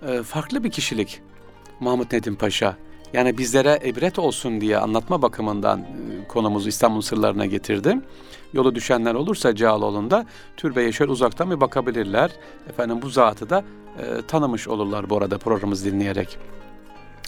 [0.08, 1.22] e, farklı bir kişilik
[1.80, 2.78] Mahmut Nedim Paşa.
[3.13, 8.04] Yani bizlere ibret olsun diye anlatma bakımından e, konumuzu İstanbul sırlarına getirdim.
[8.54, 10.26] Yolu düşenler olursa Cağaloğlu'nda
[10.58, 12.32] türbeye şöyle uzaktan bir bakabilirler.
[12.69, 13.63] Efendim bu zatı da
[14.00, 16.38] e, tanımış olurlar bu arada programımızı dinleyerek.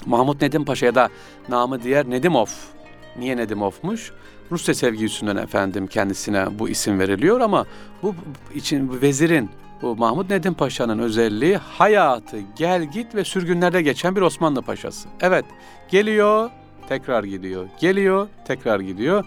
[0.06, 1.10] Mahmut Nedim Paşa'ya da
[1.50, 2.48] namı diğer Nedimov.
[3.18, 4.12] Niye Nedimov'muş?
[4.52, 7.66] Rusya sevgisinden efendim kendisine bu isim veriliyor ama
[8.04, 8.16] bu
[8.56, 9.50] için vezirin
[9.82, 15.10] bu Mahmut Nedim Paşa'nın özelliği hayatı gel git ve sürgünlerde geçen bir Osmanlı Paşası.
[15.22, 15.46] Evet
[15.90, 16.50] geliyor
[16.90, 19.26] tekrar gidiyor, geliyor tekrar gidiyor.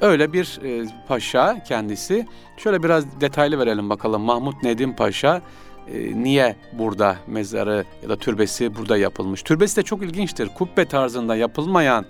[0.00, 2.26] Öyle bir e, paşa kendisi.
[2.56, 5.42] Şöyle biraz detaylı verelim bakalım Mahmut Nedim Paşa
[5.88, 9.42] e, niye burada mezarı ya da türbesi burada yapılmış.
[9.42, 10.48] Türbesi de çok ilginçtir.
[10.48, 12.06] Kubbe tarzında yapılmayan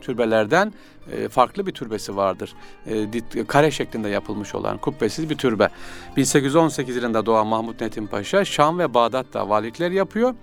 [0.00, 0.72] türbelerden
[1.12, 2.54] e, farklı bir türbesi vardır.
[2.86, 5.68] E, kare şeklinde yapılmış olan kubbesiz bir türbe.
[6.16, 10.34] 1818 yılında doğan Mahmut Netim Paşa Şam ve Bağdat'ta valilikler yapıyor.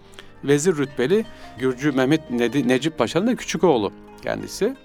[0.44, 1.26] Vezir rütbeli
[1.58, 2.32] Gürcü Mehmet
[2.66, 3.92] Necip Paşa'nın da küçük oğlu
[4.24, 4.76] kendisi.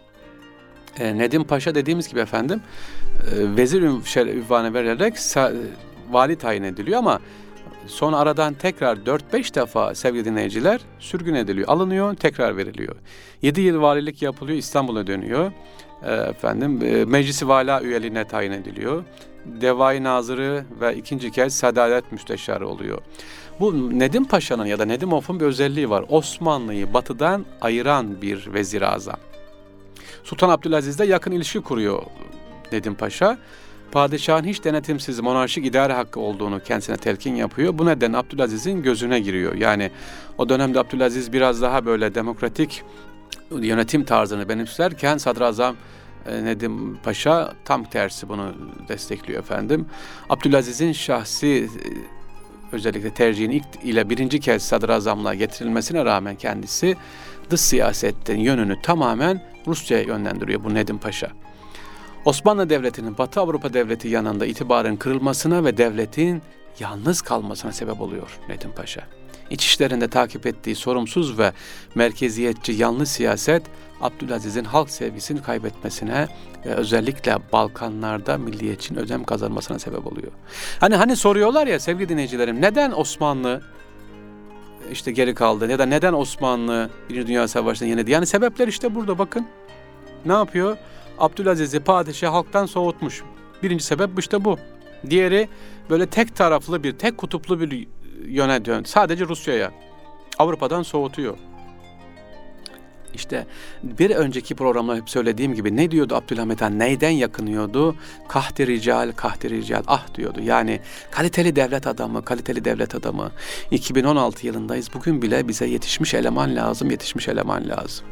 [0.98, 2.62] E, Nedim Paşa dediğimiz gibi efendim
[3.32, 5.14] e, vezir ünvanı verilerek
[6.10, 7.20] vali tayin ediliyor ama
[7.90, 12.96] Son aradan tekrar 4-5 defa sevgili dinleyiciler sürgün ediliyor, alınıyor, tekrar veriliyor.
[13.42, 15.52] 7 yıl valilik yapılıyor, İstanbul'a dönüyor.
[16.02, 19.04] E, efendim e, meclisi vala üyeliğine tayin ediliyor.
[19.44, 22.98] Devai Nazırı ve ikinci kez Sadalet Müsteşarı oluyor.
[23.60, 26.04] Bu Nedim Paşa'nın ya da Nedim Of'un bir özelliği var.
[26.08, 29.18] Osmanlı'yı batıdan ayıran bir vezir azam.
[30.24, 32.02] Sultan Abdülaziz'le yakın ilişki kuruyor
[32.72, 33.38] Nedim Paşa
[33.92, 37.78] padişahın hiç denetimsiz monarşik idare hakkı olduğunu kendisine telkin yapıyor.
[37.78, 39.54] Bu nedenle Abdülaziz'in gözüne giriyor.
[39.54, 39.90] Yani
[40.38, 42.82] o dönemde Abdülaziz biraz daha böyle demokratik
[43.50, 45.76] yönetim tarzını benimserken Sadrazam
[46.26, 48.54] e, Nedim Paşa tam tersi bunu
[48.88, 49.86] destekliyor efendim.
[50.28, 51.88] Abdülaziz'in şahsi e,
[52.72, 56.96] özellikle tercihini ilk ile birinci kez sadrazamlığa getirilmesine rağmen kendisi
[57.50, 61.30] dış siyasetten yönünü tamamen Rusya'ya yönlendiriyor bu Nedim Paşa.
[62.24, 66.42] Osmanlı Devleti'nin Batı Avrupa Devleti yanında itibarın kırılmasına ve devletin
[66.80, 69.02] yalnız kalmasına sebep oluyor Nedim Paşa.
[69.50, 71.52] İç işlerinde takip ettiği sorumsuz ve
[71.94, 73.62] merkeziyetçi yanlış siyaset
[74.00, 76.28] Abdülaziz'in halk sevgisini kaybetmesine
[76.66, 80.32] ve özellikle Balkanlarda milliyetçinin önem kazanmasına sebep oluyor.
[80.80, 83.62] Hani hani soruyorlar ya sevgili dinleyicilerim neden Osmanlı
[84.92, 88.10] işte geri kaldı ya da neden Osmanlı Birinci Dünya Savaşı'nı yenildi?
[88.10, 89.46] Yani sebepler işte burada bakın.
[90.24, 90.76] Ne yapıyor?
[91.20, 93.22] Abdülaziz'i padişah halktan soğutmuş.
[93.62, 94.58] Birinci sebep işte bu.
[95.10, 95.48] Diğeri
[95.90, 97.88] böyle tek taraflı bir, tek kutuplu bir
[98.26, 98.84] yöne dön.
[98.84, 99.72] Sadece Rusya'ya.
[100.38, 101.36] Avrupa'dan soğutuyor.
[103.14, 103.46] İşte
[103.82, 106.78] bir önceki programda hep söylediğim gibi ne diyordu Abdülhamit Han?
[106.78, 107.96] Neyden yakınıyordu?
[108.28, 110.40] Kahti rical, kahti rical, ah diyordu.
[110.42, 110.80] Yani
[111.10, 113.30] kaliteli devlet adamı, kaliteli devlet adamı.
[113.70, 114.88] 2016 yılındayız.
[114.94, 118.06] Bugün bile bize yetişmiş eleman lazım, yetişmiş eleman lazım.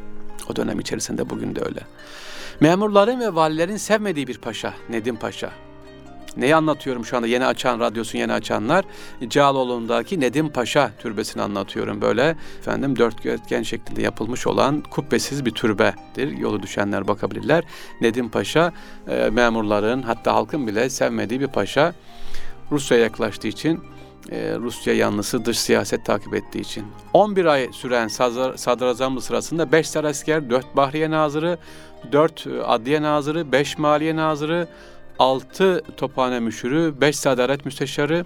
[0.50, 1.80] O dönem içerisinde bugün de öyle.
[2.60, 5.50] Memurların ve valilerin sevmediği bir paşa, Nedim Paşa.
[6.36, 8.84] Neyi anlatıyorum şu anda yeni açan, radyosunu yeni açanlar?
[9.28, 12.36] Cağaloğlu'ndaki Nedim Paşa türbesini anlatıyorum böyle.
[12.58, 16.38] Efendim dörtgen şeklinde yapılmış olan kubbesiz bir türbedir.
[16.38, 17.64] Yolu düşenler bakabilirler.
[18.00, 18.72] Nedim Paşa
[19.08, 21.94] e, memurların hatta halkın bile sevmediği bir paşa.
[22.70, 23.80] Rusya'ya yaklaştığı için
[24.30, 26.84] e, Rusya yanlısı dış siyaset takip ettiği için.
[27.12, 28.08] 11 ay süren
[28.56, 31.58] sadrazamlığı sırasında 5 sarasker, 4 bahriye nazırı,
[32.12, 34.68] 4 e, adliye nazırı, 5 maliye nazırı,
[35.18, 38.24] 6 tophane müşürü, 5 sadaret müsteşarı,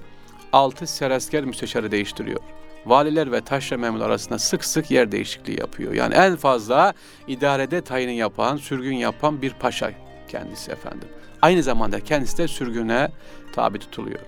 [0.53, 2.41] 6 serasker müsteşarı değiştiriyor.
[2.87, 5.93] Valiler ve taşra memur arasında sık sık yer değişikliği yapıyor.
[5.93, 6.93] Yani en fazla
[7.29, 9.91] idarede tayini yapan, sürgün yapan bir paşa
[10.29, 11.09] kendisi efendim.
[11.43, 13.11] Aynı zamanda kendisi de sürgüne
[13.53, 14.21] tabi tutuluyor.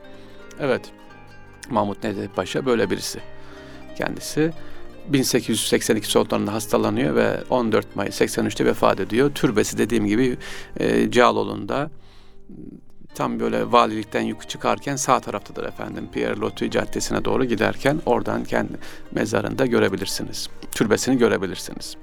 [0.60, 0.92] Evet.
[1.70, 3.20] Mahmut Nedret Paşa böyle birisi.
[3.96, 4.52] Kendisi
[5.08, 9.30] 1882 sonlarında hastalanıyor ve 14 Mayıs 83'te vefat ediyor.
[9.34, 10.36] Türbesi dediğim gibi
[10.76, 11.90] e, Cağaloğlu'nda
[13.14, 16.08] tam böyle valilikten yukarı çıkarken sağ taraftadır efendim.
[16.12, 18.72] Pierre Loti Caddesi'ne doğru giderken oradan kendi
[19.12, 20.48] mezarında görebilirsiniz.
[20.72, 21.96] Türbesini görebilirsiniz.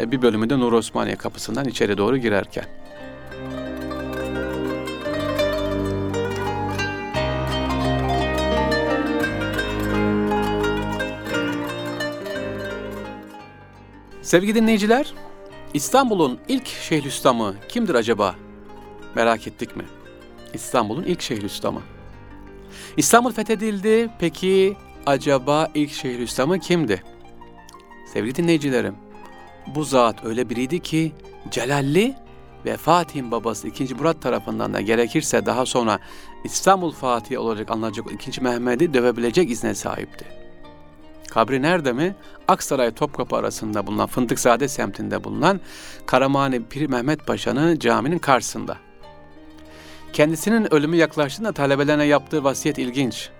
[0.00, 2.64] E, bir bölümü de Nur Osmaniye kapısından içeri doğru girerken.
[14.32, 15.14] Sevgili dinleyiciler,
[15.74, 18.34] İstanbul'un ilk Şeyhülislam'ı kimdir acaba?
[19.14, 19.84] Merak ettik mi?
[20.54, 21.80] İstanbul'un ilk Şeyhülislam'ı.
[22.96, 24.10] İstanbul fethedildi.
[24.18, 27.02] Peki acaba ilk Şeyhülislam'ı kimdi?
[28.12, 28.94] Sevgili dinleyicilerim,
[29.66, 31.12] bu zat öyle biriydi ki
[31.50, 32.14] Celalli
[32.64, 33.94] ve Fatih'in babası 2.
[33.94, 35.98] Murat tarafından da gerekirse daha sonra
[36.44, 38.40] İstanbul Fatih olacak anılacak 2.
[38.40, 40.41] Mehmet'i dövebilecek izne sahipti.
[41.32, 42.14] Kabri nerede mi?
[42.48, 45.60] Aksaray Topkapı arasında bulunan Fındıkzade semtinde bulunan
[46.06, 48.76] Karamani Pir Mehmet Paşa'nın caminin karşısında.
[50.12, 53.30] Kendisinin ölümü yaklaştığında talebelerine yaptığı vasiyet ilginç.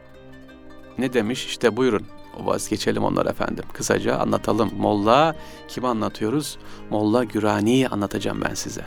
[0.98, 1.46] Ne demiş?
[1.46, 2.07] İşte buyurun.
[2.38, 3.64] Vazgeçelim onlar efendim.
[3.72, 4.70] Kısaca anlatalım.
[4.76, 5.37] Molla
[5.68, 6.59] kimi anlatıyoruz?
[6.90, 8.85] Molla Gürani'yi anlatacağım ben size.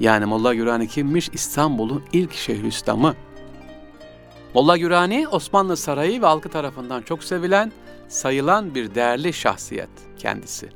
[0.00, 1.30] Yani Molla Gürani kimmiş?
[1.32, 3.14] İstanbul'un ilk Şeyhülislam'ı.
[4.54, 7.72] Molla Gürani Osmanlı Sarayı ve halkı tarafından çok sevilen
[8.08, 9.88] sayılan bir değerli şahsiyet
[10.18, 10.68] kendisi.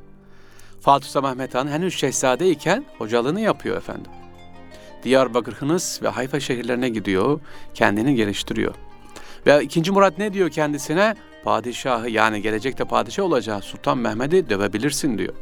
[0.81, 4.11] Fatih Sultan Mehmet Han henüz şehzadeyken hocalığını yapıyor efendim.
[5.03, 7.39] Diyarbakır, Hınıs ve Hayfa şehirlerine gidiyor,
[7.73, 8.75] kendini geliştiriyor.
[9.45, 9.91] Ve 2.
[9.91, 11.15] Murat ne diyor kendisine?
[11.43, 15.33] Padişahı yani gelecekte padişah olacağı Sultan Mehmet'i dövebilirsin diyor.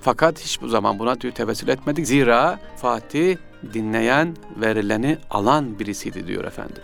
[0.00, 2.06] Fakat hiç bu zaman buna diyor tevessül etmedik.
[2.06, 3.36] Zira Fatih
[3.74, 6.82] dinleyen, verileni alan birisiydi diyor efendim.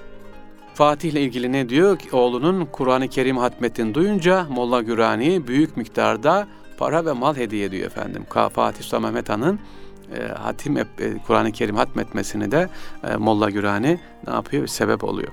[0.74, 1.98] Fatih ile ilgili ne diyor?
[2.12, 8.26] Oğlunun Kur'an-ı Kerim hatmetini duyunca Molla Gürani büyük miktarda para ve mal hediye ediyor efendim.
[8.52, 9.58] Fatih Sultan Mehmet Han'ın
[10.16, 10.84] e, hatim e,
[11.26, 12.68] Kur'an-ı Kerim hatmetmesini de
[13.10, 14.66] e, Molla Gürani ne yapıyor?
[14.66, 15.32] Sebep oluyor.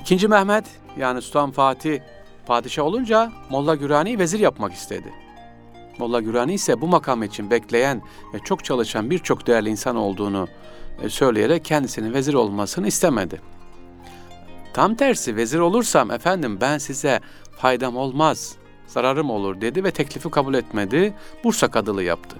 [0.00, 0.64] İkinci Mehmet
[0.98, 2.00] yani Sultan Fatih
[2.46, 5.12] padişah olunca Molla Gürani'yi vezir yapmak istedi.
[5.98, 8.02] Molla Gürani ise bu makam için bekleyen
[8.34, 10.48] ve çok çalışan birçok değerli insan olduğunu
[11.08, 13.40] söyleyerek kendisinin vezir olmasını istemedi.
[14.72, 17.20] Tam tersi vezir olursam efendim ben size
[17.56, 18.56] faydam olmaz,
[18.86, 21.14] zararım olur dedi ve teklifi kabul etmedi.
[21.44, 22.36] Bursa kadılığı yaptı.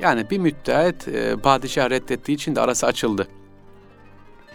[0.00, 3.28] Yani bir müddet e, padişah reddettiği için de arası açıldı.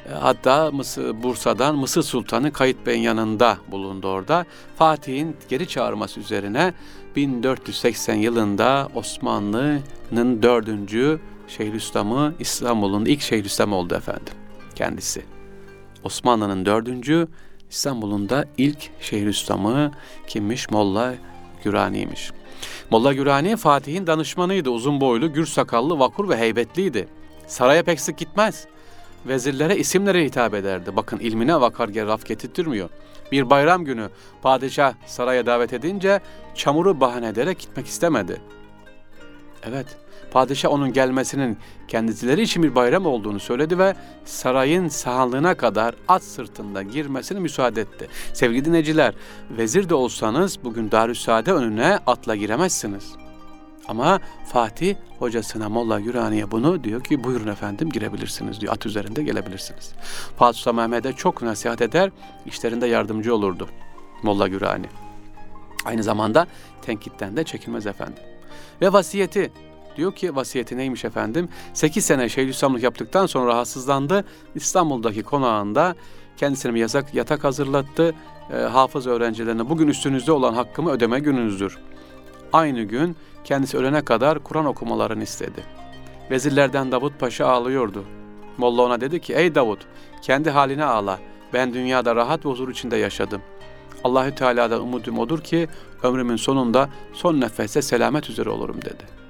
[0.09, 4.45] E, hatta Mısır, Bursa'dan Mısır Sultanı Kayıt Bey'in yanında bulundu orada.
[4.77, 6.73] Fatih'in geri çağırması üzerine
[7.15, 14.33] 1480 yılında Osmanlı'nın dördüncü Şeyhülislam'ı İstanbul'un ilk Şeyhülislam'ı oldu efendim
[14.75, 15.34] kendisi.
[16.05, 17.27] Osmanlı'nın dördüncü
[17.69, 19.91] İstanbul'un da ilk Şeyhülislam'ı
[20.27, 20.69] kimmiş?
[20.69, 21.15] Molla
[21.63, 22.31] Gürani'ymiş.
[22.91, 24.69] Molla Gürani Fatih'in danışmanıydı.
[24.69, 27.07] Uzun boylu, gür sakallı, vakur ve heybetliydi.
[27.47, 28.67] Saraya pek sık gitmez.
[29.25, 30.95] Vezirlere isimlere hitap ederdi.
[30.95, 32.89] Bakın ilmine vakar raf getirtmiyor.
[33.31, 34.09] Bir bayram günü
[34.41, 36.19] padişah saraya davet edince
[36.55, 38.41] çamuru bahane ederek gitmek istemedi.
[39.63, 39.87] Evet,
[40.35, 43.95] padişah onun gelmesinin kendileri için bir bayram olduğunu söyledi ve
[44.25, 48.07] sarayın sahanlığına kadar at sırtında girmesini müsaade etti.
[48.33, 49.13] Sevgili dinleyiciler,
[49.49, 53.13] vezir de olsanız bugün Darüssaade önüne atla giremezsiniz.
[53.87, 58.73] Ama Fatih hocasına Molla Gürani'ye bunu diyor ki buyurun efendim girebilirsiniz diyor.
[58.73, 59.93] At üzerinde gelebilirsiniz.
[60.37, 62.11] Fatih Sultan Mehmet'e çok nasihat eder,
[62.45, 63.67] işlerinde yardımcı olurdu
[64.23, 64.87] Molla Gürani.
[65.85, 66.47] Aynı zamanda
[66.81, 68.23] tenkitten de çekilmez efendim.
[68.81, 69.51] Ve vasiyeti
[69.95, 71.49] Diyor ki vasiyeti neymiş efendim?
[71.73, 74.25] 8 sene Şeyhülislamlık yaptıktan sonra rahatsızlandı.
[74.55, 75.95] İstanbul'daki konağında
[76.37, 78.15] kendisine bir yasak, yatak hazırlattı.
[78.53, 81.77] E, hafız öğrencilerine bugün üstünüzde olan hakkımı ödeme gününüzdür.
[82.53, 85.63] Aynı gün kendisi ölene kadar Kur'an okumalarını istedi.
[86.31, 88.03] Vezirlerden Davut Paşa ağlıyordu.
[88.57, 89.85] Molla ona dedi ki ey Davut
[90.21, 91.19] kendi haline ağla.
[91.53, 93.41] Ben dünyada rahat ve huzur içinde yaşadım.
[94.03, 95.67] Allahü Teala'dan umudum odur ki
[96.03, 99.24] ömrümün sonunda son nefeste selamet üzere olurum dedi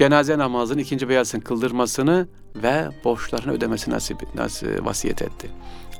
[0.00, 5.50] cenaze namazının ikinci beyazını kıldırmasını ve borçlarını ödemesi nasip, nasip vasiyet etti.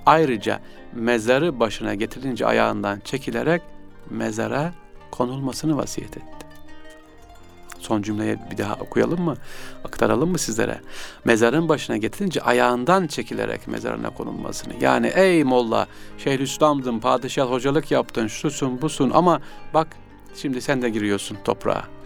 [0.07, 0.61] Ayrıca
[0.95, 3.63] mezarı başına getirince ayağından çekilerek
[4.11, 4.73] mezara
[5.11, 6.47] konulmasını vasiyet etti.
[7.79, 9.35] Son cümleyi bir daha okuyalım mı?
[9.85, 10.81] Aktaralım mı sizlere?
[11.25, 14.75] Mezarın başına getirince ayağından çekilerek mezarına konulmasını.
[14.81, 15.87] Yani ey Molla,
[16.19, 19.41] Şeyhülislam'dın, padişah hocalık yaptın, şusun busun ama
[19.75, 19.89] bak
[20.37, 22.00] şimdi sen de giriyorsun toprağa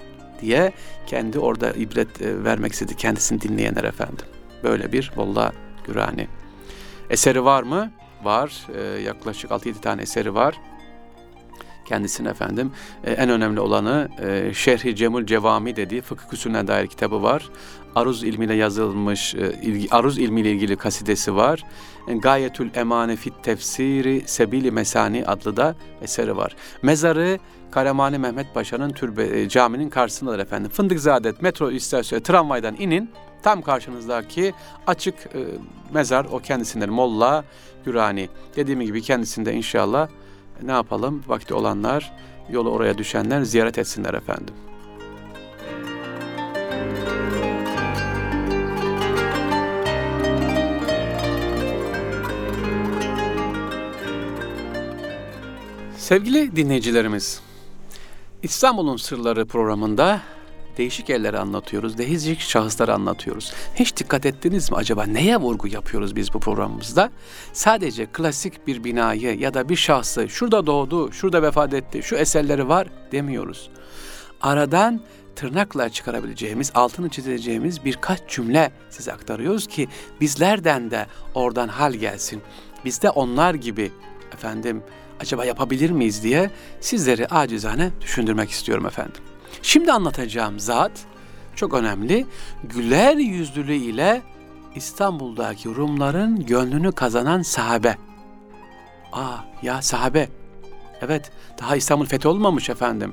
[0.44, 0.72] diye
[1.06, 4.26] kendi orada ibret e, vermek istedi kendisini dinleyenler efendim.
[4.62, 5.52] Böyle bir Molla
[5.86, 6.28] Gürani.
[7.10, 7.90] Eseri var mı?
[8.22, 8.66] Var.
[8.76, 10.54] Ee, yaklaşık 6-7 tane eseri var.
[11.84, 12.72] Kendisinin efendim
[13.04, 17.50] e, en önemli olanı e, Şerhi Cemul Cevami dediği fıkıh usulüne dair kitabı var.
[17.94, 21.64] Aruz ilmiyle yazılmış, e, ilgi, aruz ilmiyle ilgili kasidesi var.
[22.08, 26.56] E, Gayetül Emane fit tefsiri Sebili Mesani adlı da eseri var.
[26.82, 27.38] Mezarı
[27.70, 30.70] Karamani Mehmet Paşa'nın türbe caminin karşısındadır efendim.
[30.70, 33.10] Fındıkzade metro istasyonu tramvaydan inin.
[33.42, 34.52] Tam karşınızdaki
[34.86, 35.40] açık e,
[35.92, 36.88] mezar o kendisindir.
[36.88, 37.44] Molla
[37.84, 38.28] Gürani.
[38.56, 40.08] Dediğim gibi kendisinde inşallah
[40.62, 41.22] ne yapalım?
[41.26, 42.12] Vakti olanlar,
[42.50, 44.54] yolu oraya düşenler ziyaret etsinler efendim.
[55.96, 57.40] Sevgili dinleyicilerimiz,
[58.42, 60.20] İstanbul'un Sırları programında
[60.78, 63.52] değişik yerleri anlatıyoruz, değişik şahısları anlatıyoruz.
[63.74, 67.10] Hiç dikkat ettiniz mi acaba neye vurgu yapıyoruz biz bu programımızda?
[67.52, 72.68] Sadece klasik bir binayı ya da bir şahsı şurada doğdu, şurada vefat etti, şu eserleri
[72.68, 73.70] var demiyoruz.
[74.40, 75.00] Aradan
[75.36, 79.88] tırnakla çıkarabileceğimiz, altını çizeceğimiz birkaç cümle size aktarıyoruz ki
[80.20, 82.42] bizlerden de oradan hal gelsin.
[82.84, 83.92] Biz de onlar gibi
[84.34, 84.82] efendim
[85.20, 89.22] acaba yapabilir miyiz diye sizleri acizane düşündürmek istiyorum efendim.
[89.62, 90.92] Şimdi anlatacağım zat
[91.56, 92.26] çok önemli.
[92.64, 94.22] Güler yüzlülüğü ile
[94.74, 97.96] İstanbul'daki Rumların gönlünü kazanan sahabe.
[99.12, 100.28] Aa ya sahabe.
[101.02, 103.12] Evet daha İstanbul fethi olmamış efendim.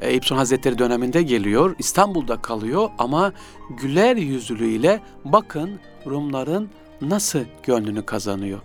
[0.00, 1.76] Eyüp Sultan Hazretleri döneminde geliyor.
[1.78, 3.32] İstanbul'da kalıyor ama
[3.70, 6.70] güler yüzlülüğüyle bakın Rumların
[7.00, 8.60] nasıl gönlünü kazanıyor.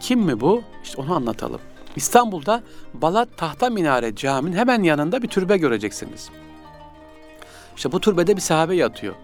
[0.00, 0.62] Kim mi bu?
[0.84, 1.60] İşte onu anlatalım.
[1.96, 2.62] İstanbul'da
[2.94, 6.30] Balat Tahta Minare Camii'nin hemen yanında bir türbe göreceksiniz.
[7.76, 9.14] İşte bu türbede bir sahabe yatıyor.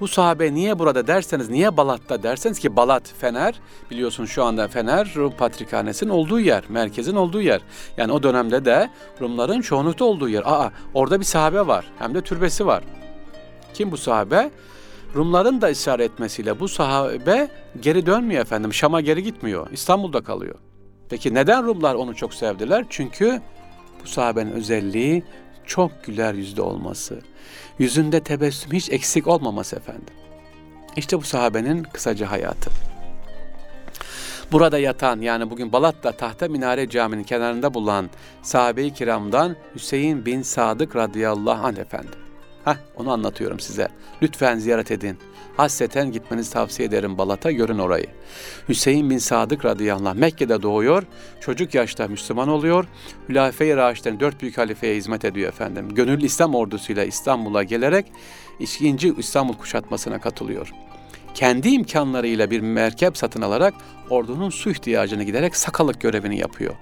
[0.00, 3.60] Bu sahabe niye burada derseniz, niye Balat'ta derseniz ki Balat Fener,
[3.90, 7.60] biliyorsun şu anda Fener Rum Patrikhanesi'nin olduğu yer, merkezin olduğu yer.
[7.96, 10.42] Yani o dönemde de Rumların çoğunlukta olduğu yer.
[10.44, 12.84] Aa orada bir sahabe var, hem de türbesi var.
[13.74, 14.50] Kim bu sahabe?
[15.14, 17.48] Rumların da ısrar etmesiyle bu sahabe
[17.80, 18.74] geri dönmüyor efendim.
[18.74, 19.66] Şam'a geri gitmiyor.
[19.72, 20.54] İstanbul'da kalıyor.
[21.12, 22.84] Peki neden Rumlar onu çok sevdiler?
[22.90, 23.40] Çünkü
[24.02, 25.24] bu sahabenin özelliği
[25.66, 27.20] çok güler yüzlü olması.
[27.78, 30.14] Yüzünde tebessüm hiç eksik olmaması efendim.
[30.96, 32.70] İşte bu sahabenin kısaca hayatı.
[34.52, 38.10] Burada yatan yani bugün Balat'ta Tahta Minare Camii'nin kenarında bulunan
[38.42, 42.21] sahabe-i kiramdan Hüseyin bin Sadık radıyallahu anh efendim.
[42.64, 43.88] Heh, onu anlatıyorum size.
[44.22, 45.18] Lütfen ziyaret edin.
[45.56, 48.06] Hasreten gitmenizi tavsiye ederim Balat'a, görün orayı.
[48.68, 51.02] Hüseyin bin Sadık radıyallahu anh Mekke'de doğuyor,
[51.40, 52.84] çocuk yaşta Müslüman oluyor.
[53.28, 55.88] Hülafe-i Raşid'in dört büyük halifeye hizmet ediyor efendim.
[55.94, 58.06] Gönüllü İslam ordusuyla İstanbul'a gelerek
[58.60, 60.72] ikinci İstanbul kuşatmasına katılıyor.
[61.34, 63.74] Kendi imkanlarıyla bir merkep satın alarak
[64.10, 66.74] ordunun su ihtiyacını giderek sakalık görevini yapıyor.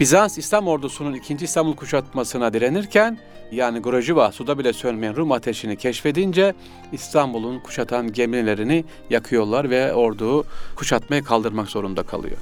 [0.00, 3.18] Bizans İslam ordusunun ikinci İstanbul kuşatmasına direnirken
[3.52, 6.54] yani Grojiva suda bile sönmeyen Rum ateşini keşfedince
[6.92, 10.44] İstanbul'un kuşatan gemilerini yakıyorlar ve orduyu
[10.76, 12.36] kuşatmaya kaldırmak zorunda kalıyor.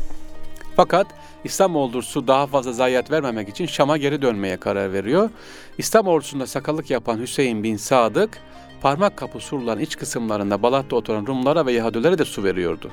[0.77, 1.07] Fakat
[1.45, 5.31] İslam ordusu daha fazla zayiat vermemek için Şam'a geri dönmeye karar veriyor.
[5.79, 8.39] İslam ordusunda sakallık yapan Hüseyin bin Sadık
[8.81, 12.91] parmak kapı surların iç kısımlarında Balat'ta oturan Rumlara ve Yahudilere de su veriyordu.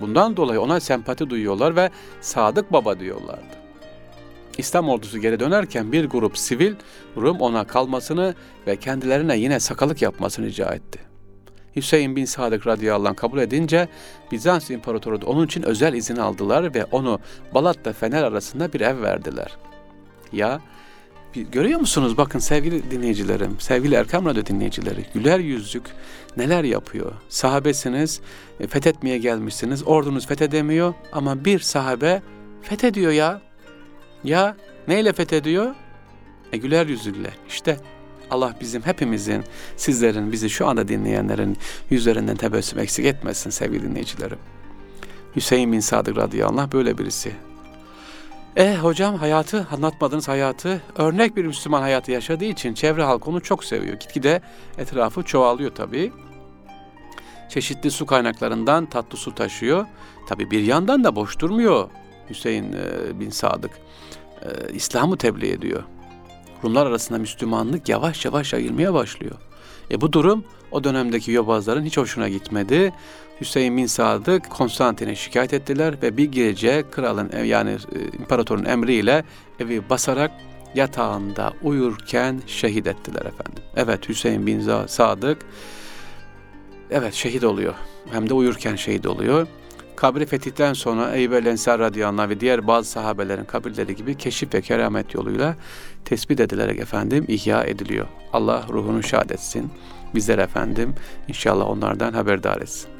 [0.00, 1.90] Bundan dolayı ona sempati duyuyorlar ve
[2.20, 3.63] Sadık Baba diyorlardı.
[4.58, 6.74] İslam ordusu geri dönerken bir grup sivil
[7.16, 8.34] Rum ona kalmasını
[8.66, 10.98] ve kendilerine yine sakalık yapmasını rica etti.
[11.76, 13.88] Hüseyin bin Sadık radıyallahu anh kabul edince
[14.32, 17.20] Bizans İmparatoru da onun için özel izin aldılar ve onu
[17.54, 19.56] Balat'ta Fener arasında bir ev verdiler.
[20.32, 20.60] Ya
[21.52, 25.84] görüyor musunuz bakın sevgili dinleyicilerim, sevgili Erkam Radyo dinleyicileri, güler yüzlük
[26.36, 27.12] neler yapıyor?
[27.28, 28.20] Sahabesiniz,
[28.60, 32.22] e, fethetmeye gelmişsiniz, ordunuz fethedemiyor ama bir sahabe
[32.62, 33.40] fethediyor ya.
[34.24, 34.56] Ya
[34.88, 35.74] neyle fethediyor?
[36.52, 37.30] E güler yüzüyle.
[37.48, 37.76] İşte
[38.30, 39.44] Allah bizim hepimizin,
[39.76, 41.56] sizlerin, bizi şu anda dinleyenlerin
[41.90, 44.38] yüzlerinden tebessüm eksik etmesin sevgili dinleyicilerim.
[45.36, 47.32] Hüseyin bin Sadık radıyallahu böyle birisi.
[48.56, 53.64] E hocam hayatı, anlatmadığınız hayatı, örnek bir Müslüman hayatı yaşadığı için çevre halkı onu çok
[53.64, 53.94] seviyor.
[53.94, 54.40] Gitgide
[54.78, 56.12] etrafı çoğalıyor tabii.
[57.48, 59.86] Çeşitli su kaynaklarından tatlı su taşıyor.
[60.28, 61.90] Tabii bir yandan da boş durmuyor
[62.30, 63.70] Hüseyin e, bin Sadık.
[64.42, 65.82] E, İslam'ı tebliğ ediyor.
[66.64, 69.36] Rumlar arasında Müslümanlık yavaş yavaş yayılmaya başlıyor.
[69.90, 72.92] E bu durum o dönemdeki yobazların hiç hoşuna gitmedi.
[73.40, 79.24] Hüseyin bin Sadık Konstantin'e şikayet ettiler ve bir gece kralın yani e, imparatorun emriyle
[79.60, 80.30] evi basarak
[80.74, 83.62] yatağında uyurken şehit ettiler efendim.
[83.76, 85.38] Evet Hüseyin bin Sadık
[86.90, 87.74] evet şehit oluyor.
[88.10, 89.46] Hem de uyurken şehit oluyor.
[90.04, 95.14] Kabri fetihten sonra Eyyub Ensar radıyallahu ve diğer bazı sahabelerin kabirleri gibi keşif ve keramet
[95.14, 95.56] yoluyla
[96.04, 98.06] tespit edilerek efendim ihya ediliyor.
[98.32, 99.70] Allah ruhunu şad etsin.
[100.14, 100.94] Bizler efendim
[101.28, 102.90] inşallah onlardan haberdar etsin.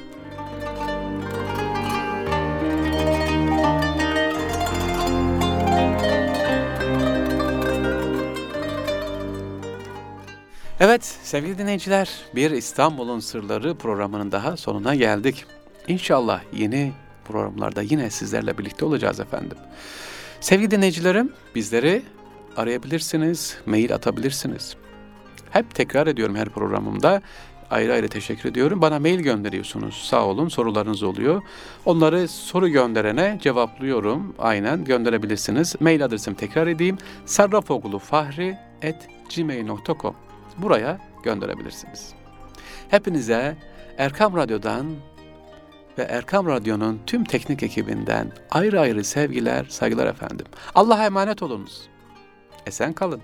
[10.81, 15.47] Evet sevgili dinleyiciler bir İstanbul'un Sırları programının daha sonuna geldik.
[15.89, 16.93] İnşallah yeni
[17.25, 19.59] programlarda yine sizlerle birlikte olacağız efendim.
[20.41, 22.03] Sevgili dinleyicilerim, bizleri
[22.57, 24.77] arayabilirsiniz, mail atabilirsiniz.
[25.51, 27.23] Hep tekrar ediyorum her programımda.
[27.71, 28.83] Ayrı ayrı teşekkür ediyorum.
[28.83, 29.95] Bana mail gönderiyorsunuz.
[29.95, 30.49] Sağ olun.
[30.49, 31.43] Sorularınız oluyor.
[31.85, 34.35] Onları soru gönderene cevaplıyorum.
[34.39, 35.75] Aynen gönderebilirsiniz.
[35.81, 36.99] Mail adresim tekrar edeyim.
[37.27, 40.15] sarrafoğlufahri.gmail.com
[40.59, 42.13] Buraya gönderebilirsiniz.
[42.89, 43.57] Hepinize
[43.99, 44.87] Erkam Radyo'dan
[45.99, 50.47] ve Erkam Radyo'nun tüm teknik ekibinden ayrı ayrı sevgiler, saygılar efendim.
[50.75, 51.89] Allah'a emanet olunuz.
[52.67, 53.23] Esen kalın.